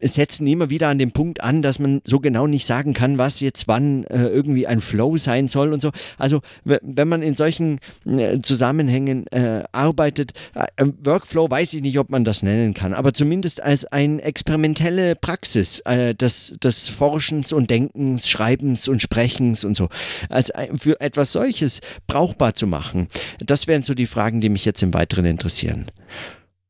setzen 0.00 0.46
immer 0.46 0.70
wieder 0.70 0.88
an 0.88 0.98
dem 0.98 1.12
Punkt 1.12 1.42
an, 1.42 1.62
dass 1.62 1.78
man 1.78 2.00
so 2.04 2.18
genau 2.20 2.46
nicht 2.46 2.66
sagen 2.66 2.94
kann, 2.94 3.18
was 3.18 3.40
jetzt 3.40 3.68
wann 3.68 4.04
äh, 4.04 4.26
irgendwie 4.26 4.66
ein 4.66 4.80
Flow 4.80 5.16
sein 5.16 5.48
soll 5.48 5.72
und 5.72 5.80
so. 5.80 5.90
Also 6.18 6.40
wenn 6.64 7.08
man 7.08 7.22
in 7.22 7.34
solchen 7.34 7.78
äh, 8.06 8.40
Zusammenhängen 8.40 9.26
äh, 9.28 9.64
arbeitet, 9.72 10.32
äh, 10.54 10.86
Workflow 11.04 11.50
weiß 11.50 11.74
ich 11.74 11.82
nicht, 11.82 11.98
ob 11.98 12.10
man 12.10 12.24
das 12.24 12.42
nennen 12.42 12.74
kann, 12.74 12.94
aber 12.94 13.12
zumindest 13.12 13.62
als 13.62 13.84
eine 13.84 14.22
experimentelle 14.22 15.14
Praxis 15.14 15.80
äh, 15.80 16.14
des, 16.14 16.56
des 16.62 16.88
Forschens 16.88 17.52
und 17.52 17.70
Denkens, 17.70 18.28
Schreibens 18.28 18.88
und 18.88 19.02
Sprechens 19.02 19.64
und 19.64 19.76
so, 19.76 19.88
als 20.28 20.52
für 20.76 21.00
etwas 21.00 21.32
solches 21.32 21.80
brauchbar 22.06 22.54
zu 22.54 22.66
machen. 22.66 23.08
Das 23.44 23.66
wären 23.66 23.82
so 23.82 23.94
die 23.94 24.06
Fragen, 24.06 24.40
die 24.40 24.48
mich 24.48 24.64
jetzt 24.64 24.82
im 24.82 24.94
Weiteren 24.94 25.26
interessieren. 25.26 25.86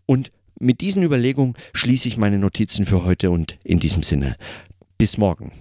Und 0.07 0.33
mit 0.61 0.81
diesen 0.81 1.03
Überlegungen 1.03 1.55
schließe 1.73 2.07
ich 2.07 2.17
meine 2.17 2.39
Notizen 2.39 2.87
für 2.87 3.05
heute 3.05 3.31
und 3.31 3.59
in 3.65 3.81
diesem 3.81 4.03
Sinne 4.03 4.37
bis 4.99 5.19
morgen. 5.19 5.53